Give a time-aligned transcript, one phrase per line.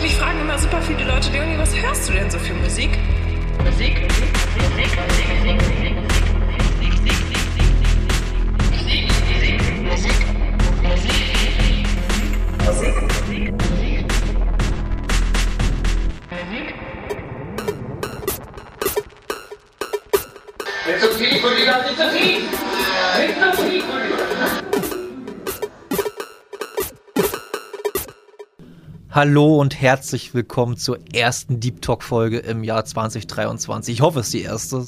[0.00, 2.90] Mich fragen immer super viele Leute, Leonie, was hörst du denn so für Musik?
[3.64, 4.88] Musik, Musik, Musik,
[5.44, 5.88] Musik, Musik,
[9.92, 10.18] Musik,
[10.82, 11.18] Musik, Musik.
[20.86, 22.42] Nicht zu tief, Rüdiger, nicht zu tief!
[23.18, 23.84] Nicht zu tief,
[29.18, 33.94] Hallo und herzlich willkommen zur ersten Deep Talk Folge im Jahr 2023.
[33.94, 34.86] Ich hoffe, es ist die erste,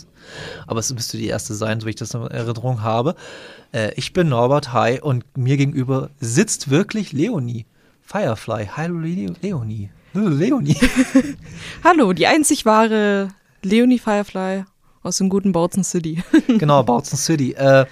[0.68, 3.16] aber es müsste die erste sein, so wie ich das in Erinnerung habe.
[3.72, 7.66] Äh, ich bin Norbert, hi, und mir gegenüber sitzt wirklich Leonie
[8.02, 8.68] Firefly.
[8.76, 9.90] Hallo Le Leonie.
[10.12, 10.76] Leonie.
[11.82, 13.30] Hallo, die einzig wahre
[13.62, 14.64] Leonie Firefly
[15.02, 16.22] aus dem guten Bautzen City.
[16.46, 17.54] genau, Bautzen City.
[17.54, 17.84] Äh,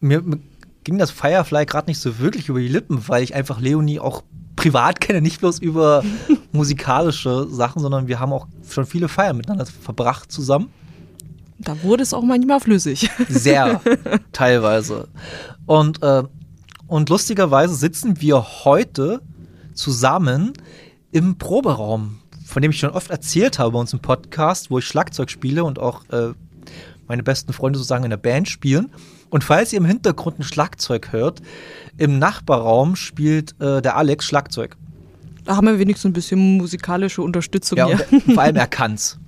[0.00, 0.38] mir, mir
[0.84, 4.22] ging das Firefly gerade nicht so wirklich über die Lippen, weil ich einfach Leonie auch
[4.58, 6.02] privat kenne, nicht bloß über
[6.52, 10.70] musikalische Sachen, sondern wir haben auch schon viele Feiern miteinander verbracht zusammen.
[11.58, 13.10] Da wurde es auch manchmal flüssig.
[13.28, 13.80] Sehr,
[14.32, 15.08] teilweise.
[15.66, 16.22] Und, äh,
[16.86, 19.20] und lustigerweise sitzen wir heute
[19.74, 20.52] zusammen
[21.10, 24.86] im Proberaum von dem ich schon oft erzählt habe bei uns im Podcast, wo ich
[24.86, 26.32] Schlagzeug spiele und auch äh,
[27.06, 28.90] meine besten Freunde sozusagen in der Band spielen.
[29.30, 31.42] Und falls ihr im Hintergrund ein Schlagzeug hört,
[31.96, 34.76] im Nachbarraum spielt äh, der Alex Schlagzeug.
[35.44, 38.06] Da haben wir wenigstens ein bisschen musikalische Unterstützung ja, hier.
[38.10, 39.18] Und, vor allem er kann's.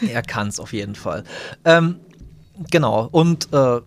[0.00, 1.24] er kann's auf jeden Fall.
[1.64, 1.96] Ähm,
[2.70, 3.08] genau.
[3.10, 3.80] Und äh,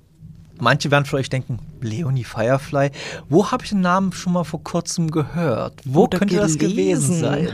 [0.59, 2.91] manche werden vielleicht denken, Leonie Firefly,
[3.29, 5.81] wo habe ich den Namen schon mal vor kurzem gehört?
[5.85, 6.59] Wo Oder könnte gelesen.
[6.59, 7.49] das gewesen sein?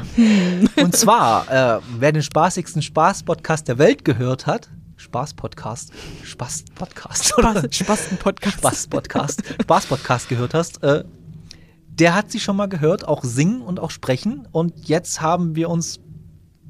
[0.77, 4.69] Und zwar, äh, wer den spaßigsten Spaß-Podcast der Welt gehört hat,
[5.03, 5.91] Spaß-Podcast,
[6.23, 8.57] Spaß-Podcast, Spaß, Spasten-Podcast.
[8.57, 11.03] Spaß-Podcast, Spaß-Podcast gehört hast, äh,
[11.87, 14.47] der hat sie schon mal gehört, auch singen und auch sprechen.
[14.51, 15.99] Und jetzt haben wir uns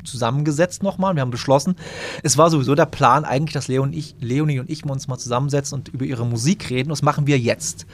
[0.03, 1.15] zusammengesetzt nochmal.
[1.15, 1.75] Wir haben beschlossen,
[2.23, 5.17] es war sowieso der Plan eigentlich, dass Leon und ich, Leonie und ich uns mal
[5.17, 6.89] zusammensetzen und über ihre Musik reden.
[6.89, 7.85] Das machen wir jetzt.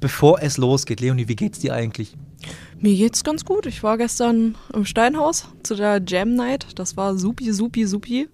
[0.00, 2.14] Bevor es losgeht, Leonie, wie geht's dir eigentlich?
[2.78, 3.66] Mir geht's ganz gut.
[3.66, 6.66] Ich war gestern im Steinhaus zu der Jam Night.
[6.76, 8.28] Das war supi, supi, supi.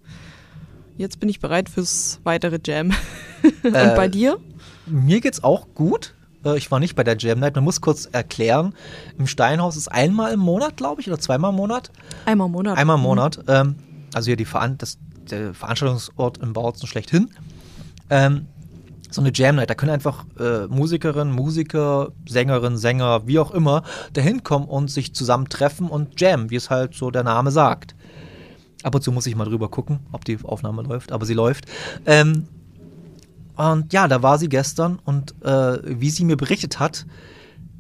[0.97, 2.93] Jetzt bin ich bereit fürs weitere Jam.
[3.65, 4.39] und Äh, bei dir?
[4.87, 6.15] Mir geht's auch gut.
[6.45, 7.55] Äh, Ich war nicht bei der Jam Night.
[7.57, 8.75] Man muss kurz erklären,
[9.19, 11.91] im Steinhaus ist einmal im Monat, glaube ich, oder zweimal im Monat.
[12.27, 12.79] Einmal im Monat.
[12.79, 13.41] Einmal im Monat.
[13.49, 13.77] Ähm,
[14.15, 14.99] also hier die Veran das,
[15.31, 17.31] der Veranstaltungsort im Bautzen schlechthin.
[18.11, 18.47] Ähm,
[19.11, 23.85] so eine Jam Night, da können einfach äh, Musikerinnen, Musiker, Sängerinnen, Sänger, wie auch immer,
[24.13, 27.95] dahin kommen und sich zusammentreffen und jammen, wie es halt so der Name sagt.
[28.85, 31.65] Ab und zu muss ich mal drüber gucken, ob die Aufnahme läuft, aber sie läuft.
[32.05, 32.47] Ähm,
[33.57, 37.07] und ja, da war sie gestern und äh, wie sie mir berichtet hat,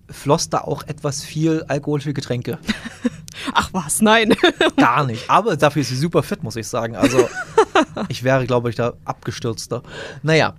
[0.08, 2.58] floss da auch etwas viel alkoholische Getränke.
[3.52, 4.34] Ach was, nein.
[4.78, 5.28] Gar nicht.
[5.28, 6.96] Aber dafür ist sie super fit, muss ich sagen.
[6.96, 7.28] Also,
[8.08, 9.82] ich wäre, glaube ich, da abgestürzter.
[10.22, 10.54] Naja.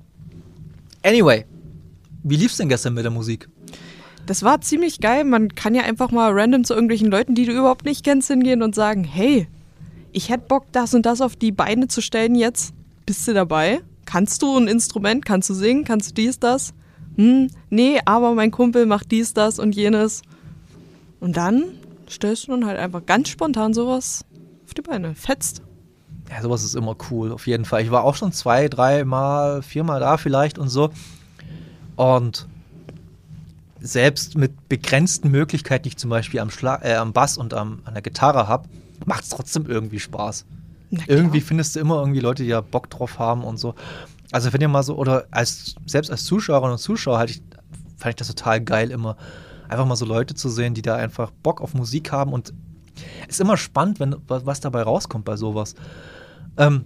[1.01, 1.45] Anyway,
[2.23, 3.49] wie lief's denn gestern mit der Musik?
[4.27, 5.23] Das war ziemlich geil.
[5.23, 8.61] Man kann ja einfach mal random zu irgendwelchen Leuten, die du überhaupt nicht kennst, hingehen
[8.61, 9.47] und sagen, hey,
[10.15, 12.73] ich hätte Bock, das und das auf die Beine zu stellen jetzt.
[13.05, 13.81] Bist du dabei?
[14.05, 15.25] Kannst du ein Instrument?
[15.25, 15.83] Kannst du singen?
[15.83, 16.73] Kannst du dies, das?
[17.17, 20.21] Hm, nee, aber mein Kumpel macht dies, das und jenes.
[21.19, 21.65] Und dann
[22.09, 24.23] stellst du dann halt einfach ganz spontan sowas
[24.65, 25.15] auf die Beine.
[25.15, 25.61] Fetzt.
[26.29, 27.83] Ja, sowas ist immer cool, auf jeden Fall.
[27.83, 30.91] Ich war auch schon zwei, dreimal, viermal da vielleicht und so.
[31.97, 32.47] Und
[33.81, 37.81] selbst mit begrenzten Möglichkeiten, die ich zum Beispiel am, Schla äh, am Bass und am,
[37.83, 38.69] an der Gitarre habe,
[39.05, 40.45] macht es trotzdem irgendwie Spaß.
[41.07, 43.75] Irgendwie findest du immer irgendwie Leute, die da Bock drauf haben und so.
[44.31, 47.41] Also wenn ihr mal so, oder als, selbst als Zuschauerinnen und Zuschauer halt ich,
[47.97, 49.17] fand ich das total geil immer,
[49.67, 52.53] einfach mal so Leute zu sehen, die da einfach Bock auf Musik haben und
[53.27, 55.75] ist immer spannend, wenn was, was dabei rauskommt bei sowas.
[56.57, 56.85] Ähm,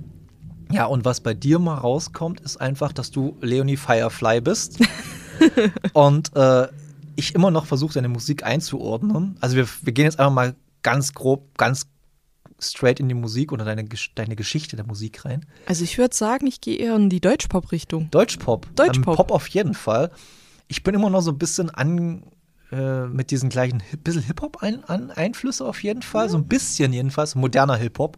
[0.71, 4.79] ja, und was bei dir mal rauskommt, ist einfach, dass du Leonie Firefly bist
[5.93, 6.67] und äh,
[7.15, 9.37] ich immer noch versuche, deine Musik einzuordnen.
[9.41, 11.87] Also wir, wir gehen jetzt einfach mal ganz grob, ganz
[12.61, 13.85] straight in die Musik oder deine,
[14.15, 15.45] deine Geschichte der Musik rein.
[15.65, 18.09] Also ich würde sagen, ich gehe eher in die Deutschpop-Richtung.
[18.11, 18.67] Deutschpop.
[18.75, 19.13] Deutschpop.
[19.13, 20.11] Ähm, Pop auf jeden Fall.
[20.67, 22.23] Ich bin immer noch so ein bisschen an
[22.71, 26.29] äh, mit diesen gleichen Hip bisschen Hip-Hop-Einflüsse auf jeden Fall.
[26.29, 27.35] So ein bisschen jedenfalls.
[27.35, 28.17] Moderner Hip-Hop.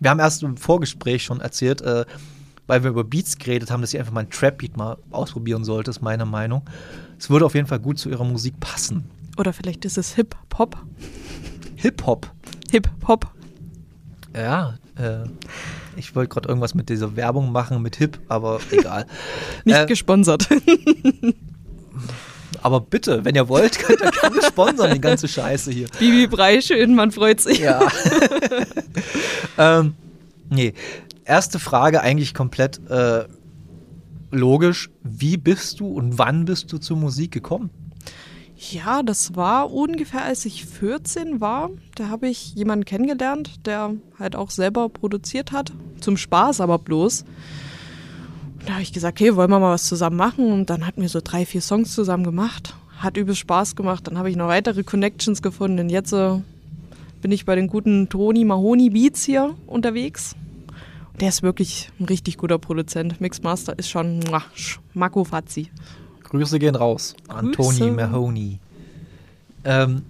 [0.00, 2.06] Wir haben erst im Vorgespräch schon erzählt, äh,
[2.66, 5.90] weil wir über Beats geredet haben, dass ihr einfach mal einen Trap-Beat mal ausprobieren sollte,
[5.90, 6.62] ist meine Meinung.
[7.18, 9.10] Es würde auf jeden Fall gut zu ihrer Musik passen.
[9.36, 10.76] Oder vielleicht ist es Hip-Hop.
[11.76, 12.30] Hip-Hop.
[12.70, 13.31] Hip-Hop.
[14.34, 15.24] Ja, äh,
[15.96, 19.06] ich wollte gerade irgendwas mit dieser Werbung machen mit Hip, aber egal.
[19.64, 20.48] Nicht Äh, gesponsert.
[22.64, 25.88] Aber bitte, wenn ihr wollt, könnt ihr gerne sponsern, die ganze Scheiße hier.
[25.98, 27.58] Bibi Brei, schön, man freut sich.
[27.58, 27.80] Ja.
[29.58, 29.94] ähm,
[30.48, 30.72] nee.
[31.24, 33.24] Erste Frage eigentlich komplett äh,
[34.30, 34.90] logisch.
[35.02, 37.70] Wie bist du und wann bist du zur Musik gekommen?
[38.70, 41.70] Ja, das war ungefähr, als ich 14 war.
[41.96, 45.72] Da habe ich jemanden kennengelernt, der halt auch selber produziert hat.
[46.00, 47.22] Zum Spaß aber bloß.
[48.60, 50.52] Und da habe ich gesagt, okay, wollen wir mal was zusammen machen?
[50.52, 52.76] Und dann hatten wir so drei, vier Songs zusammen gemacht.
[52.98, 54.06] Hat übelst Spaß gemacht.
[54.06, 55.80] Dann habe ich noch weitere Connections gefunden.
[55.80, 56.38] Und jetzt äh,
[57.20, 60.36] bin ich bei den guten Toni Mahoni Beats hier unterwegs.
[61.20, 63.20] Der ist wirklich ein richtig guter Produzent.
[63.20, 64.20] Mixmaster ist schon
[64.94, 65.68] Mako Fazzi.
[66.32, 67.78] Grüße gehen raus an Grüße.
[67.80, 68.58] Tony Mahoney.
[69.64, 70.02] Ähm,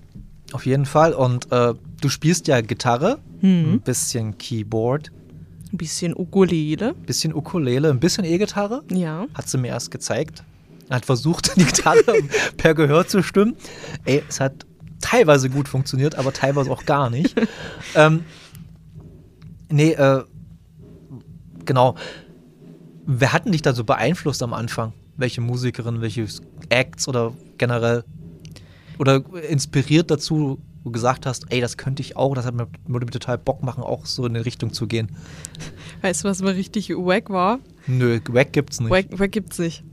[0.53, 1.13] auf jeden Fall.
[1.15, 3.75] Und äh, du spielst ja Gitarre, Mhm.
[3.75, 5.11] ein bisschen Keyboard,
[5.73, 6.91] Ein bisschen Ukulele.
[6.91, 8.83] ein bisschen Ukulele, ein bisschen E-Gitarre.
[8.93, 9.27] Ja.
[9.35, 10.45] Hat sie mir erst gezeigt.
[10.91, 12.05] Hat versucht, die Gitarre
[12.57, 13.57] per Gehör zu stimmen.
[14.05, 14.65] Ey, es hat
[15.01, 17.35] teilweise gut funktioniert, aber teilweise auch gar nicht.
[17.97, 18.25] ähm,
[19.71, 20.23] nee, äh,
[21.65, 21.97] genau.
[23.07, 24.93] Wer hat denn dich da so beeinflusst am Anfang?
[25.17, 26.27] Welche Musikerin, welche
[26.69, 28.05] Acts oder generell?
[28.99, 32.69] Oder inspiriert dazu, wo du gesagt hast, ey, das könnte ich auch, das hat mir,
[32.87, 35.11] würde mir total Bock machen, auch so in die Richtung zu gehen.
[36.03, 37.61] Weißt du, was mal richtig wack war?
[37.87, 38.91] Nö, Wack gibt's nicht.
[38.91, 39.85] Wack, wack gibt's nicht.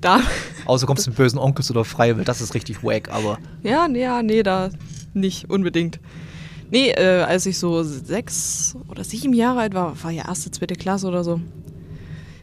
[0.00, 0.20] Da.
[0.66, 4.02] Außer kommst du den bösen Onkels oder Freiwill, das ist richtig wack, aber Ja, nee,
[4.02, 4.70] ja, nee, da
[5.14, 6.00] nicht unbedingt.
[6.70, 10.76] Nee, äh, als ich so sechs oder sieben Jahre alt war, war ja erste, zweite
[10.76, 11.40] Klasse oder so.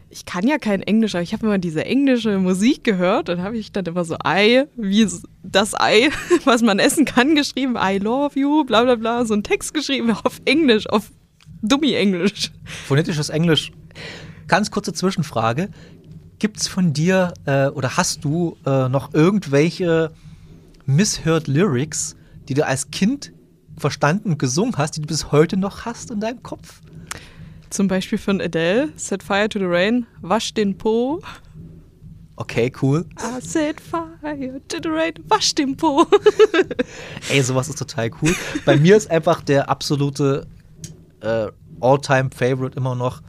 [0.09, 3.57] Ich kann ja kein Englisch, aber ich habe immer diese englische Musik gehört und habe
[3.57, 5.05] ich dann immer so Ei, wie
[5.43, 6.09] das Ei,
[6.45, 7.75] was man essen kann, geschrieben.
[7.77, 11.11] I love you, bla bla bla, so einen Text geschrieben auf Englisch, auf
[11.61, 12.51] Dummi-Englisch.
[12.87, 13.71] phonetisches Englisch.
[14.47, 15.69] Ganz kurze Zwischenfrage.
[16.39, 20.11] Gibt's von dir äh, oder hast du äh, noch irgendwelche
[20.85, 22.15] misheard Lyrics,
[22.47, 23.33] die du als Kind
[23.77, 26.81] verstanden und gesungen hast, die du bis heute noch hast in deinem Kopf?
[27.69, 31.21] Zum Beispiel von Adele, Set Fire to the Rain, Wasch den Po.
[32.39, 33.03] Okay, cool.
[33.19, 36.05] I set fire to the rain, wasch den Po.
[37.31, 38.33] Ey, sowas ist total cool.
[38.63, 40.45] Bei mir ist einfach der absolute
[41.21, 41.47] äh,
[41.81, 43.23] All-Time-Favorite immer noch.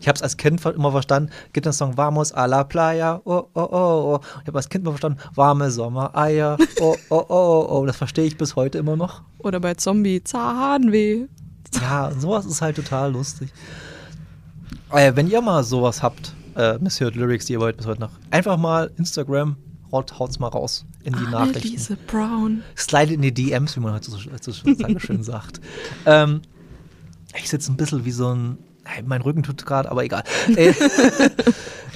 [0.00, 1.30] Ich habe es als Kind immer verstanden.
[1.52, 3.20] Gibt den Song Vamos a la Playa.
[3.24, 4.20] Oh, oh, oh, oh.
[4.42, 5.18] Ich habe als Kind immer verstanden.
[5.34, 6.56] Warme Sommereier.
[6.80, 7.86] Oh, oh, oh, oh.
[7.86, 9.22] Das verstehe ich bis heute immer noch.
[9.38, 11.26] Oder bei Zombie, Zahnweh.
[11.80, 13.50] Ja, sowas ist halt total lustig.
[14.90, 18.10] Äh, wenn ihr mal sowas habt, äh, Misheard Lyrics, die ihr wollt bis heute noch,
[18.30, 19.56] einfach mal Instagram,
[19.90, 21.58] haut, haut's mal raus in die Nachrichten.
[21.58, 22.62] Anneliese Brown.
[22.76, 24.52] Slide in die DMs, wie man heute so, so
[24.98, 25.60] schön sagt.
[26.06, 26.42] Ähm,
[27.34, 28.58] ich sitze ein bisschen wie so ein.
[28.84, 30.24] Hey, mein Rücken tut gerade, aber egal.
[30.56, 30.74] Äh,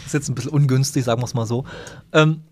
[0.07, 1.65] Ich sitze ein bisschen ungünstig, sagen wir es mal so.
[2.13, 2.43] Ähm,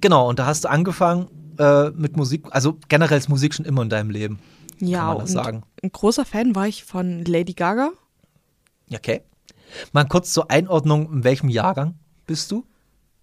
[0.00, 1.26] genau, und da hast du angefangen
[1.58, 2.44] äh, mit Musik.
[2.50, 4.38] Also generell ist Musik schon immer in deinem Leben.
[4.80, 5.62] Ja, Kann man sagen?
[5.82, 7.90] ein großer Fan war ich von Lady Gaga.
[8.92, 9.22] Okay.
[9.92, 11.94] Mal kurz zur Einordnung, in welchem Jahrgang
[12.26, 12.64] bist du?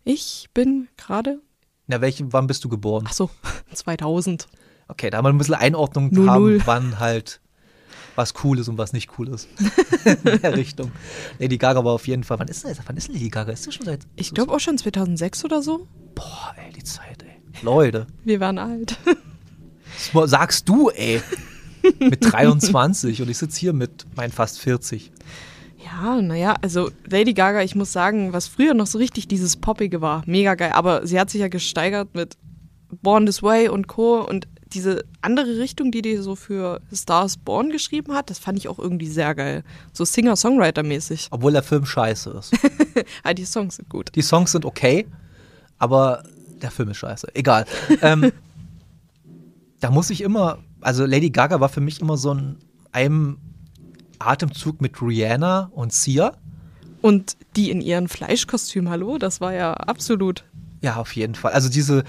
[0.03, 1.39] Ich bin gerade,
[1.88, 3.05] Na, welchem, wann bist du geboren?
[3.07, 3.29] ach so,
[3.73, 4.47] 2000.
[4.89, 6.61] Okay, da mal ein bisschen Einordnung Null, haben, null.
[6.65, 7.39] wann halt
[8.15, 9.47] was cool ist und was nicht cool ist.
[10.05, 10.91] In der Richtung.
[11.39, 12.38] Lady Gaga war auf jeden Fall.
[12.38, 13.51] Wann ist denn, wann ist Lady Gaga?
[13.53, 14.05] Ist das schon seit.
[14.15, 15.88] Ich glaube auch schon 2006 oder so.
[16.13, 17.41] Boah, ey, die Zeit, ey.
[17.63, 18.97] Leute, Wir waren alt.
[20.13, 21.21] das sagst du, ey.
[22.00, 25.12] Mit 23 und ich sitze hier mit meinen fast 40.
[25.83, 30.00] Ja, naja, also Lady Gaga, ich muss sagen, was früher noch so richtig dieses Poppige
[30.00, 30.71] war, mega geil.
[30.73, 32.38] Aber sie hat sich ja gesteigert mit
[33.01, 34.21] Born This Way und Co.
[34.21, 38.67] Und diese andere Richtung, die die so für Stars Born geschrieben hat, das fand ich
[38.67, 39.63] auch irgendwie sehr geil.
[39.91, 41.27] So Singer-Songwriter-mäßig.
[41.31, 42.53] Obwohl der Film scheiße ist.
[43.23, 44.12] Ah, die Songs sind gut.
[44.13, 45.07] Die Songs sind okay,
[45.79, 46.23] aber
[46.62, 47.27] der Film ist scheiße.
[47.33, 47.65] Egal.
[48.01, 48.31] ähm,
[49.83, 52.57] da muss ich immer, also Lady Gaga war für mich immer so ein
[52.93, 53.37] einem
[54.19, 56.33] Atemzug mit Rihanna und Sia.
[57.01, 60.45] Und die in ihren Fleischkostüm, hallo, das war ja absolut.
[60.81, 61.51] Ja, auf jeden Fall.
[61.51, 62.03] Also diese,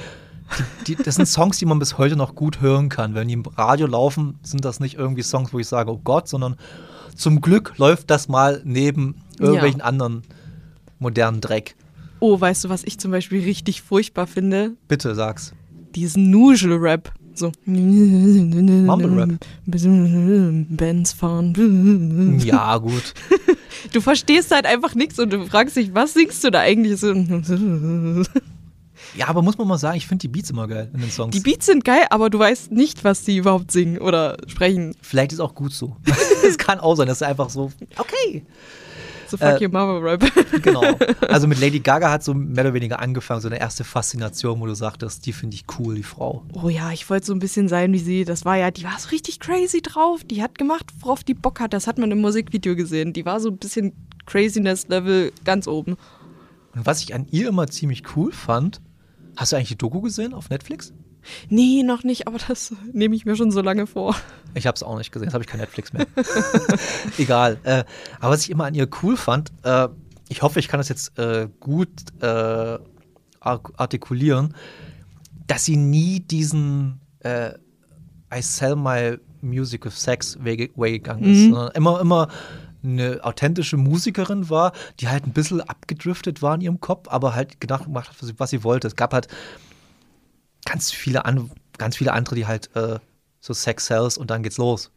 [0.86, 3.14] die, die, das sind Songs, die man bis heute noch gut hören kann.
[3.14, 6.28] Wenn die im Radio laufen, sind das nicht irgendwie Songs, wo ich sage, oh Gott,
[6.28, 6.56] sondern
[7.16, 10.22] zum Glück läuft das mal neben irgendwelchen anderen
[11.00, 11.74] modernen Dreck.
[12.20, 14.76] Oh, weißt du, was ich zum Beispiel richtig furchtbar finde?
[14.86, 15.54] Bitte sag's.
[15.96, 17.12] Diesen Nugel-Rap.
[17.34, 17.52] So.
[17.66, 19.30] Mumble-Rap.
[20.68, 22.40] Benz fahren.
[22.44, 23.14] Ja, gut.
[23.92, 27.12] Du verstehst halt einfach nichts und du fragst dich, was singst du da eigentlich so?
[29.16, 31.34] Ja, aber muss man mal sagen, ich finde die Beats immer geil in den Songs.
[31.34, 34.96] Die Beats sind geil, aber du weißt nicht, was die überhaupt singen oder sprechen.
[35.02, 35.96] Vielleicht ist auch gut so.
[36.46, 38.44] Es kann auch sein, dass er einfach so, okay.
[39.36, 40.24] The Fuck Äh, Your Mama Rap.
[40.62, 40.82] Genau.
[41.28, 44.66] Also mit Lady Gaga hat so mehr oder weniger angefangen, so eine erste Faszination, wo
[44.66, 46.44] du sagtest, die finde ich cool, die Frau.
[46.52, 48.24] Oh ja, ich wollte so ein bisschen sein wie sie.
[48.24, 50.22] Das war ja, die war so richtig crazy drauf.
[50.24, 51.72] Die hat gemacht, worauf die Bock hat.
[51.72, 53.12] Das hat man im Musikvideo gesehen.
[53.12, 53.92] Die war so ein bisschen
[54.26, 55.96] Craziness-Level ganz oben.
[56.74, 58.80] Und was ich an ihr immer ziemlich cool fand,
[59.36, 60.92] hast du eigentlich die Doku gesehen auf Netflix?
[61.48, 64.14] Nee, noch nicht, aber das nehme ich mir schon so lange vor.
[64.54, 66.06] Ich habe es auch nicht gesehen, jetzt habe ich kein Netflix mehr.
[67.18, 67.58] Egal.
[67.64, 67.84] Äh,
[68.20, 69.88] aber was ich immer an ihr cool fand, äh,
[70.28, 71.90] ich hoffe, ich kann das jetzt äh, gut
[72.20, 72.80] äh, ar-
[73.76, 74.54] artikulieren,
[75.46, 77.50] dass sie nie diesen äh,
[78.34, 82.28] I sell my music with sex Way, way gegangen ist, sondern immer, immer
[82.82, 87.60] eine authentische Musikerin war, die halt ein bisschen abgedriftet war in ihrem Kopf, aber halt
[87.60, 88.86] gedacht gemacht hat, was sie, was sie wollte.
[88.88, 89.28] Es gab halt
[90.64, 92.98] ganz viele, an, ganz viele andere, die halt äh,
[93.40, 94.90] so Sex sells und dann geht's los.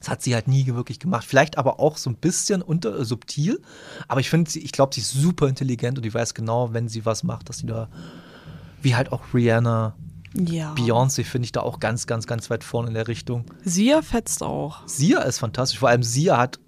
[0.00, 1.24] Das hat sie halt nie wirklich gemacht.
[1.26, 3.60] Vielleicht aber auch so ein bisschen unter, äh, subtil.
[4.06, 6.88] Aber ich finde, sie, ich glaube, sie ist super intelligent und die weiß genau, wenn
[6.88, 7.88] sie was macht, dass sie da,
[8.82, 9.94] wie halt auch Rihanna,
[10.34, 10.74] Ja.
[10.74, 13.46] Beyoncé, finde ich da auch ganz, ganz, ganz weit vorne in der Richtung.
[13.64, 14.86] Sia fetzt auch.
[14.86, 15.78] Sia ist fantastisch.
[15.80, 16.60] Vor allem Sia hat,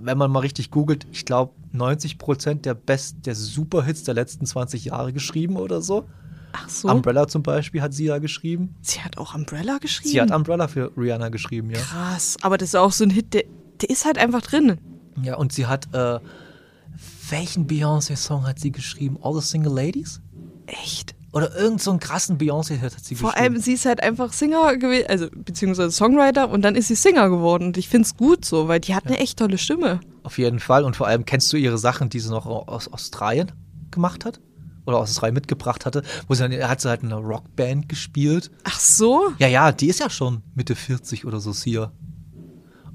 [0.00, 4.46] wenn man mal richtig googelt, ich glaube, 90 Prozent der Best, der Superhits der letzten
[4.46, 6.08] 20 Jahre geschrieben oder so.
[6.52, 6.88] Ach so.
[6.88, 8.74] Umbrella zum Beispiel hat Sia geschrieben.
[8.82, 10.10] sie hat auch Umbrella geschrieben.
[10.10, 11.78] Sie hat Umbrella für Rihanna geschrieben, ja.
[11.80, 12.36] Krass.
[12.42, 13.44] Aber das ist auch so ein Hit, der,
[13.80, 14.78] der ist halt einfach drin.
[15.22, 16.18] Ja, und sie hat, äh,
[17.30, 19.18] welchen Beyoncé-Song hat sie geschrieben?
[19.22, 20.20] All the Single Ladies?
[20.66, 21.14] Echt.
[21.32, 23.54] Oder irgend so einen krassen Beyoncé-Hit hat sie Vor geschrieben.
[23.54, 27.30] allem, sie ist halt einfach Singer gewesen, also beziehungsweise Songwriter und dann ist sie Singer
[27.30, 27.68] geworden.
[27.68, 30.00] Und ich finde es gut so, weil die hat eine echt tolle Stimme.
[30.24, 30.84] Auf jeden Fall.
[30.84, 33.52] Und vor allem kennst du ihre Sachen, die sie noch aus Australien
[33.90, 34.40] gemacht hat?
[34.84, 36.02] Oder aus Australien mitgebracht hatte?
[36.28, 38.50] Wo sie dann, hat sie halt in einer Rockband gespielt.
[38.64, 39.32] Ach so?
[39.38, 41.92] Ja, ja, die ist ja schon Mitte 40 oder so, Sia.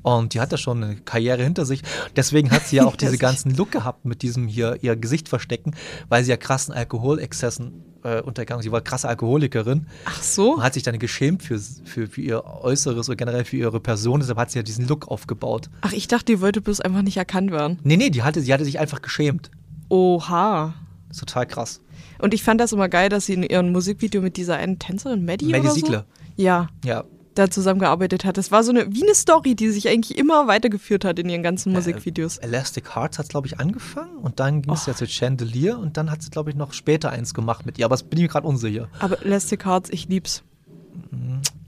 [0.02, 1.82] Und die hat ja schon eine Karriere hinter sich.
[2.16, 5.76] Deswegen hat sie ja auch diese ganzen Look gehabt mit diesem hier, ihr Gesicht verstecken,
[6.08, 8.66] weil sie ja krassen Alkoholexzessen äh, untergegangen ist.
[8.66, 10.56] Sie war krasse Alkoholikerin Ach so?
[10.56, 14.22] und hat sich dann geschämt für, für, für ihr Äußeres oder generell für ihre Person.
[14.22, 15.70] Deshalb hat sie ja diesen Look aufgebaut.
[15.82, 17.80] Ach, ich dachte, die wollte bloß einfach nicht erkannt werden.
[17.84, 19.52] Nee, nee, die hatte, sie hatte sich einfach geschämt.
[19.90, 20.74] Oha.
[21.08, 21.82] Das ist total krass.
[22.20, 25.26] Und ich fand das immer geil, dass sie in ihrem Musikvideo mit dieser einen Tänzerin,
[25.26, 26.06] Maddie, Maddie oder Siegler.
[26.36, 26.44] So?
[26.44, 27.04] Ja, Ja,
[27.36, 28.38] da zusammengearbeitet hat.
[28.38, 31.44] Das war so eine, wie eine Story, die sich eigentlich immer weitergeführt hat in ihren
[31.44, 32.38] ganzen Musikvideos.
[32.40, 34.92] Elastic Hearts hat, glaube ich, angefangen und dann ging es Oh.
[34.92, 37.86] ja zu Chandelier und dann hat sie, glaube ich, noch später eins gemacht mit ihr,
[37.86, 38.88] aber das bin ich mir gerade unsicher.
[39.00, 40.42] Aber Elastic Hearts, ich lieb's.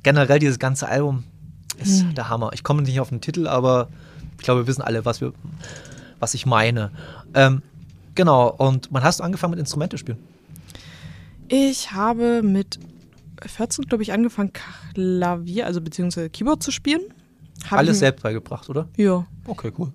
[0.03, 1.23] Generell dieses ganze Album
[1.77, 2.15] ist Hm.
[2.15, 2.49] der Hammer.
[2.53, 3.89] Ich komme nicht auf den Titel, aber
[4.37, 5.33] ich glaube, wir wissen alle, was, wir,
[6.19, 6.91] was ich meine.
[7.33, 7.61] Ähm,
[8.19, 10.17] genau, und wann hast du angefangen mit Instrumente spielen?
[11.47, 12.77] Ich habe mit
[13.45, 14.51] 14, glaube ich, angefangen,
[14.93, 16.99] Klavier, also beziehungsweise Keyboard zu spielen.
[17.71, 18.89] Hab Alles selbst beigebracht, oder?
[18.97, 19.25] Ja.
[19.47, 19.93] Okay, cool.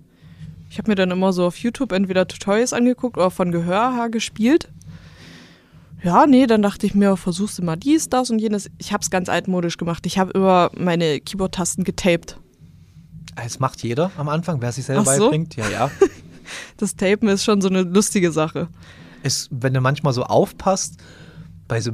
[0.71, 4.09] Ich habe mir dann immer so auf YouTube entweder Tutorials angeguckt oder von Gehör her
[4.09, 4.69] gespielt.
[6.03, 8.71] Ja, nee, dann dachte ich mir, versuchst du mal dies, das und jenes.
[8.79, 10.07] Ich habe es ganz altmodisch gemacht.
[10.07, 12.39] Ich habe immer meine Keyboard-Tasten getaped.
[13.35, 15.25] Das macht jeder am Anfang, wer sich selber so?
[15.25, 15.55] beibringt.
[15.55, 15.91] Ja, ja.
[16.77, 18.69] Das Tapen ist schon so eine lustige Sache.
[19.23, 20.97] ist, wenn du manchmal so aufpasst,
[21.67, 21.93] bei so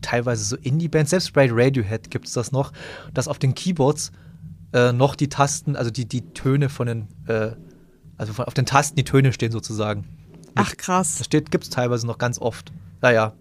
[0.00, 2.72] teilweise so Indie-Bands, selbst bei Radiohead gibt es das noch,
[3.12, 4.12] dass auf den Keyboards
[4.72, 7.50] äh, noch die Tasten, also die, die Töne von den, äh,
[8.16, 10.06] also von, auf den Tasten die Töne stehen sozusagen.
[10.54, 11.16] Ach krass.
[11.18, 12.72] Das steht, gibt es teilweise noch ganz oft.
[13.02, 13.34] Naja,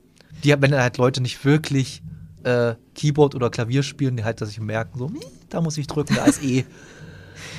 [0.44, 2.04] die, wenn halt Leute nicht wirklich
[2.44, 5.88] äh, Keyboard oder Klavier spielen, die halt, dass sich merken, so, "Hm, da muss ich
[5.88, 6.66] drücken, da ist E.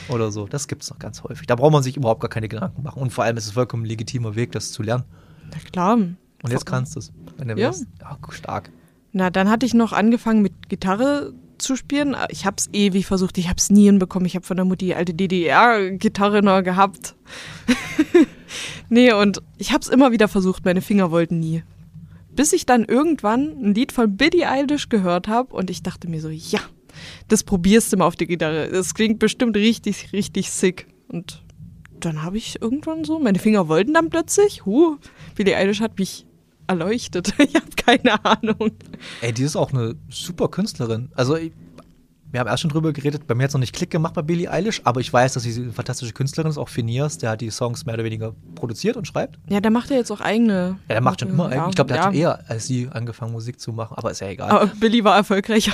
[0.09, 0.47] oder so.
[0.47, 1.47] Das gibt es noch ganz häufig.
[1.47, 3.01] Da braucht man sich überhaupt gar keine Gedanken machen.
[3.03, 5.05] Und vor allem ist es vollkommen ein legitimer Weg, das zu lernen.
[5.51, 5.95] Na klar.
[5.97, 7.69] Und jetzt kannst du es, wenn du Ja.
[7.69, 7.87] willst.
[8.01, 8.71] Ja, stark.
[9.13, 12.17] Na, dann hatte ich noch angefangen mit Gitarre zu spielen.
[12.31, 13.37] Ich habe es ewig versucht.
[13.39, 14.25] Ich habe es nie hinbekommen.
[14.27, 17.15] Ich habe von der Mutti die alte DDR-Gitarre noch gehabt.
[18.89, 20.65] nee, und ich habe es immer wieder versucht.
[20.65, 21.63] Meine Finger wollten nie.
[22.35, 26.21] Bis ich dann irgendwann ein Lied von Billie Eilish gehört habe und ich dachte mir
[26.21, 26.61] so, ja,
[27.29, 28.69] das probierst du mal auf die Gitarre.
[28.71, 30.87] Das klingt bestimmt richtig, richtig sick.
[31.09, 31.43] Und
[31.99, 34.97] dann habe ich irgendwann so, meine Finger wollten dann plötzlich, huh,
[35.35, 36.27] Billie Eilish hat mich
[36.67, 37.35] erleuchtet.
[37.39, 38.73] Ich habe keine Ahnung.
[39.21, 41.11] Ey, die ist auch eine super Künstlerin.
[41.15, 41.53] Also, ich,
[42.31, 44.23] wir haben erst schon drüber geredet, bei mir hat es noch nicht Klick gemacht bei
[44.23, 47.41] Billie Eilish, aber ich weiß, dass sie eine fantastische Künstlerin ist, auch Phineas, der hat
[47.41, 49.39] die Songs mehr oder weniger produziert und schreibt.
[49.49, 50.79] Ja, der macht ja jetzt auch eigene.
[50.89, 52.03] Ja, der macht schon immer, Ja, ich glaube, der ja.
[52.05, 54.51] hat schon eher als sie angefangen, Musik zu machen, aber ist ja egal.
[54.51, 55.73] Aber Billy war erfolgreicher.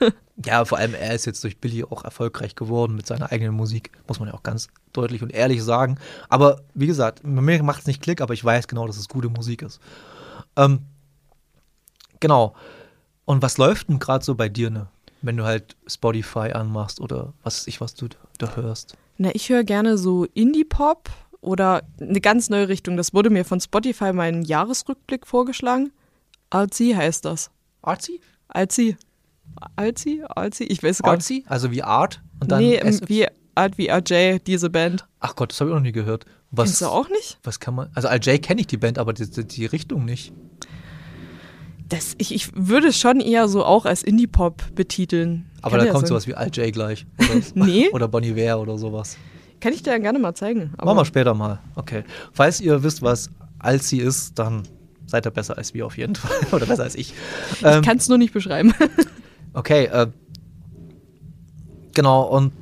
[0.44, 3.90] Ja, vor allem er ist jetzt durch Billy auch erfolgreich geworden mit seiner eigenen Musik,
[4.06, 5.98] muss man ja auch ganz deutlich und ehrlich sagen.
[6.28, 9.08] Aber wie gesagt, bei mir macht es nicht Klick, aber ich weiß genau, dass es
[9.08, 9.80] gute Musik ist.
[10.56, 10.80] Ähm,
[12.20, 12.54] genau.
[13.24, 14.88] Und was läuft denn gerade so bei dir, ne?
[15.22, 18.96] Wenn du halt Spotify anmachst oder was weiß ich, was du da hörst?
[19.16, 21.08] Na, ich höre gerne so Indie-Pop,
[21.40, 22.96] Oder eine ganz neue Richtung.
[22.96, 25.92] Das wurde mir von Spotify mein Jahresrückblick vorgeschlagen.
[26.50, 27.50] Alzi heißt das.
[27.82, 28.20] Artsy?
[28.48, 28.96] Alzi.
[29.76, 30.22] Alzi?
[30.28, 30.64] Alzi?
[30.64, 31.16] Ich weiß gar nicht.
[31.22, 31.44] Artsy?
[31.48, 32.22] Also wie Art?
[32.40, 35.06] Und dann Nee, ähm, wie alt wie RJ, diese Band.
[35.20, 36.26] Ach Gott, das habe ich auch noch nie gehört.
[36.50, 37.38] Was, Kennst du auch nicht?
[37.42, 37.88] Was kann man.
[37.94, 40.32] Also Al-J kenne ich die Band, aber die, die, Richtung nicht.
[41.88, 45.46] Das, ich, ich würde es schon eher so auch als Indie-Pop betiteln.
[45.62, 46.08] Aber Kann da kommt sein.
[46.08, 47.06] sowas wie Al-J gleich.
[47.18, 47.88] Oder, Nee.
[47.92, 49.16] oder Bonnie Ware oder sowas.
[49.60, 50.72] Kann ich dir ja gerne mal zeigen.
[50.76, 51.60] aber- Machen wir später mal.
[51.76, 52.04] Okay.
[52.32, 54.64] Falls ihr wisst, was Alzi ist, dann
[55.06, 56.36] seid ihr besser als wir auf jeden Fall.
[56.52, 57.14] oder besser als ich.
[57.62, 58.74] Ähm, Ich kann es nur nicht beschreiben.
[59.56, 60.06] Okay, äh,
[61.94, 62.52] genau, und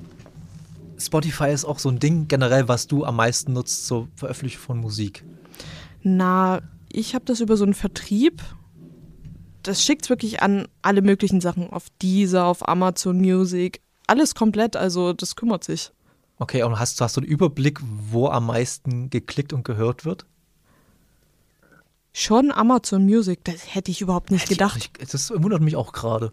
[0.99, 4.79] Spotify ist auch so ein Ding generell, was du am meisten nutzt zur Veröffentlichung von
[4.79, 5.25] Musik.
[6.03, 8.43] Na, ich habe das über so einen Vertrieb.
[9.63, 11.69] Das schickt wirklich an alle möglichen Sachen.
[11.71, 13.81] Auf Deezer, auf Amazon Music.
[14.07, 15.91] Alles komplett, also das kümmert sich.
[16.39, 20.27] Okay, und hast, hast du einen Überblick, wo am meisten geklickt und gehört wird?
[22.13, 24.75] Schon Amazon Music, das hätte ich überhaupt nicht Hätte gedacht.
[24.77, 26.33] nicht- Das wundert mich auch gerade.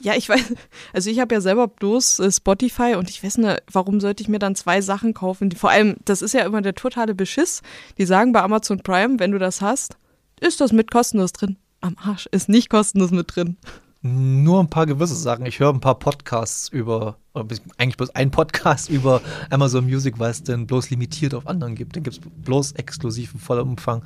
[0.00, 0.54] Ja, ich weiß,
[0.92, 4.28] also ich habe ja selber bloß äh, Spotify und ich weiß nicht, warum sollte ich
[4.28, 5.52] mir dann zwei Sachen kaufen?
[5.52, 7.62] Vor allem, das ist ja immer der totale Beschiss.
[7.98, 9.96] Die sagen bei Amazon Prime, wenn du das hast,
[10.40, 11.56] ist das mit kostenlos drin.
[11.80, 13.56] Am Arsch ist nicht kostenlos mit drin.
[14.04, 15.46] Nur ein paar gewisse Sachen.
[15.46, 19.20] Ich höre ein paar Podcasts über, bis- eigentlich bloß ein Podcast über
[19.50, 21.94] Amazon Music, weil es denn bloß limitiert auf anderen gibt.
[21.94, 24.02] Den gibt es bloß exklusiv im vollen Umfang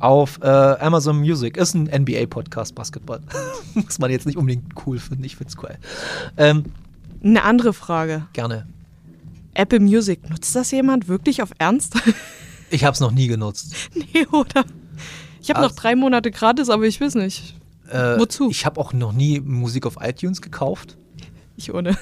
[0.00, 1.56] auf äh, Amazon Music.
[1.56, 3.20] Ist ein NBA-Podcast, Basketball.
[3.74, 5.24] Muss man jetzt nicht unbedingt cool finden.
[5.24, 5.76] Ich find's cool.
[6.36, 6.64] Ähm,
[7.22, 8.26] Eine andere Frage.
[8.32, 8.66] gerne.
[9.54, 11.94] Apple Music, nutzt das jemand wirklich auf Ernst?
[12.70, 13.74] Ich habe es noch nie genutzt.
[13.94, 14.64] nee, oder?
[15.40, 17.54] Ich habe Also- noch drei Monate gratis, aber ich weiß nicht.
[17.88, 18.48] Äh, Wozu?
[18.50, 20.96] Ich habe auch noch nie Musik auf iTunes gekauft.
[21.56, 21.96] Ich ohne.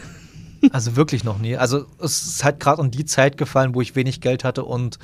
[0.70, 1.56] Also wirklich noch nie.
[1.56, 4.98] Also es ist halt gerade um die Zeit gefallen, wo ich wenig Geld hatte und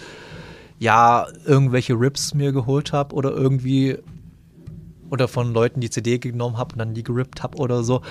[0.78, 3.98] ja, irgendwelche Rips mir geholt habe oder irgendwie
[5.10, 8.02] oder von Leuten die CD genommen habe und dann die gerippt habe oder so.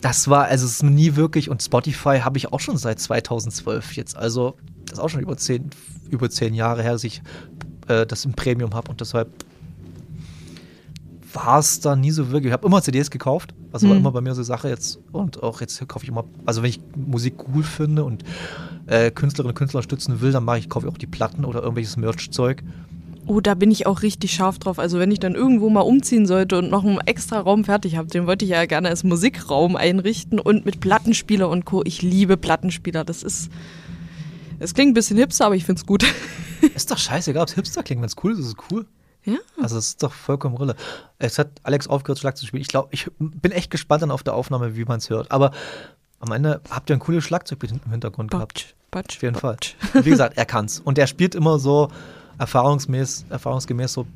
[0.00, 3.96] Das war, also es ist nie wirklich, und Spotify habe ich auch schon seit 2012
[3.96, 4.16] jetzt.
[4.16, 5.70] Also das ist auch schon über zehn,
[6.08, 7.22] über zehn Jahre her, dass ich
[7.86, 9.30] äh, das im Premium habe und deshalb
[11.32, 12.46] war es da nie so wirklich.
[12.48, 13.98] Ich habe immer CDs gekauft, was war Hm.
[13.98, 14.98] immer bei mir so Sache jetzt.
[15.12, 18.24] Und auch jetzt kaufe ich immer, also wenn ich Musik cool finde und
[18.86, 21.60] äh, Künstlerinnen und Künstler stützen will, dann mache ich, kaufe ich auch die Platten oder
[21.62, 22.62] irgendwelches Merch-Zeug.
[23.26, 24.78] Oh, da bin ich auch richtig scharf drauf.
[24.80, 28.08] Also wenn ich dann irgendwo mal umziehen sollte und noch einen extra Raum fertig habe,
[28.08, 31.82] den wollte ich ja gerne als Musikraum einrichten und mit Plattenspieler und Co.
[31.84, 33.04] Ich liebe Plattenspieler.
[33.04, 33.50] Das ist,
[34.58, 36.04] es klingt ein bisschen hipster, aber ich find's gut.
[36.74, 38.02] Ist doch scheißegal, ob es Hipster klingt.
[38.02, 38.84] Wenn es cool ist, ist es cool.
[39.24, 39.36] Ja.
[39.60, 40.76] Also es ist doch vollkommen Rille.
[41.18, 42.62] Es hat Alex aufgehört, Schlag zu spielen.
[42.62, 45.30] Ich glaube, ich bin echt gespannt dann auf der Aufnahme, wie man es hört.
[45.30, 45.52] Aber
[46.20, 48.74] am Ende habt ihr ein cooles Schlagzeug im Hintergrund gehabt.
[48.90, 49.54] Batsch, batsch, Auf jeden Fall.
[49.54, 49.74] batsch.
[49.94, 50.80] Und Wie gesagt, er kann's.
[50.80, 51.88] Und er spielt immer so
[52.38, 54.06] erfahrungsmäßig, erfahrungsgemäß so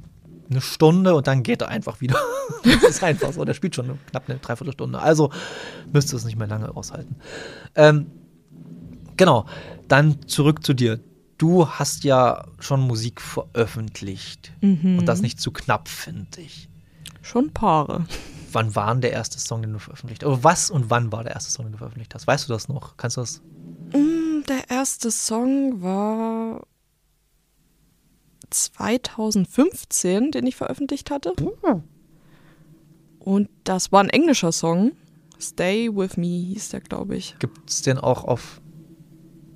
[0.51, 2.19] eine Stunde und dann geht er einfach wieder.
[2.65, 3.45] das ist einfach so.
[3.45, 4.99] Der spielt schon knapp eine Dreiviertelstunde.
[4.99, 5.31] Also
[5.93, 7.17] müsste es nicht mehr lange aushalten.
[7.75, 8.07] Ähm,
[9.17, 9.47] genau.
[9.89, 11.01] Dann zurück zu dir.
[11.39, 14.53] Du hast ja schon Musik veröffentlicht.
[14.61, 14.99] Mhm.
[14.99, 16.69] Und das nicht zu knapp, finde ich.
[17.23, 18.07] Schon Paare.
[18.53, 20.29] Wann war denn der erste Song, den du veröffentlicht hast?
[20.31, 22.27] Oder was und wann war der erste Song, den du veröffentlicht hast?
[22.27, 22.97] Weißt du das noch?
[22.97, 23.41] Kannst du das?
[23.93, 26.65] Mm, Der erste Song war
[28.51, 31.33] 2015, den ich veröffentlicht hatte.
[33.19, 34.93] Und das war ein englischer Song.
[35.41, 37.37] Stay With Me hieß der, glaube ich.
[37.39, 38.61] Gibt es den auch auf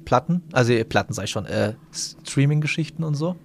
[0.09, 0.43] Platten?
[0.53, 3.37] Also äh, Platten sei schon, äh, Streaming-Geschichten und so?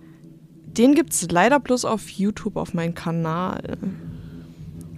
[0.65, 3.77] Den gibt es leider bloß auf YouTube auf meinem Kanal.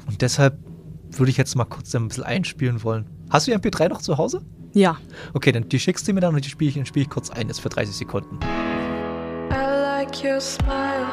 [0.05, 0.59] Und deshalb
[1.09, 3.07] würde ich jetzt mal kurz ein bisschen einspielen wollen.
[3.31, 4.43] Hast du die MP3 noch zu Hause?
[4.73, 4.97] Ja.
[5.33, 7.47] Okay, dann die schickst du mir dann und die spiele ich, spiel ich kurz ein,
[7.47, 8.37] jetzt für 30 Sekunden.
[9.51, 11.07] I like your smile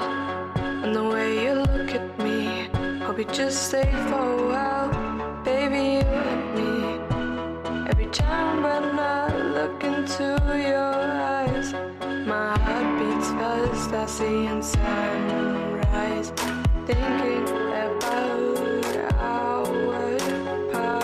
[0.84, 2.68] and the way you look at me.
[3.06, 4.90] Hope you just stay for a while,
[5.44, 5.94] baby.
[5.94, 7.88] You and me.
[7.90, 8.91] Every time when
[10.12, 11.72] into your eyes,
[12.26, 13.92] my heart beats fast.
[13.92, 16.32] I see in sunrise,
[16.86, 17.48] thinking
[17.80, 19.66] about our
[20.72, 21.02] part.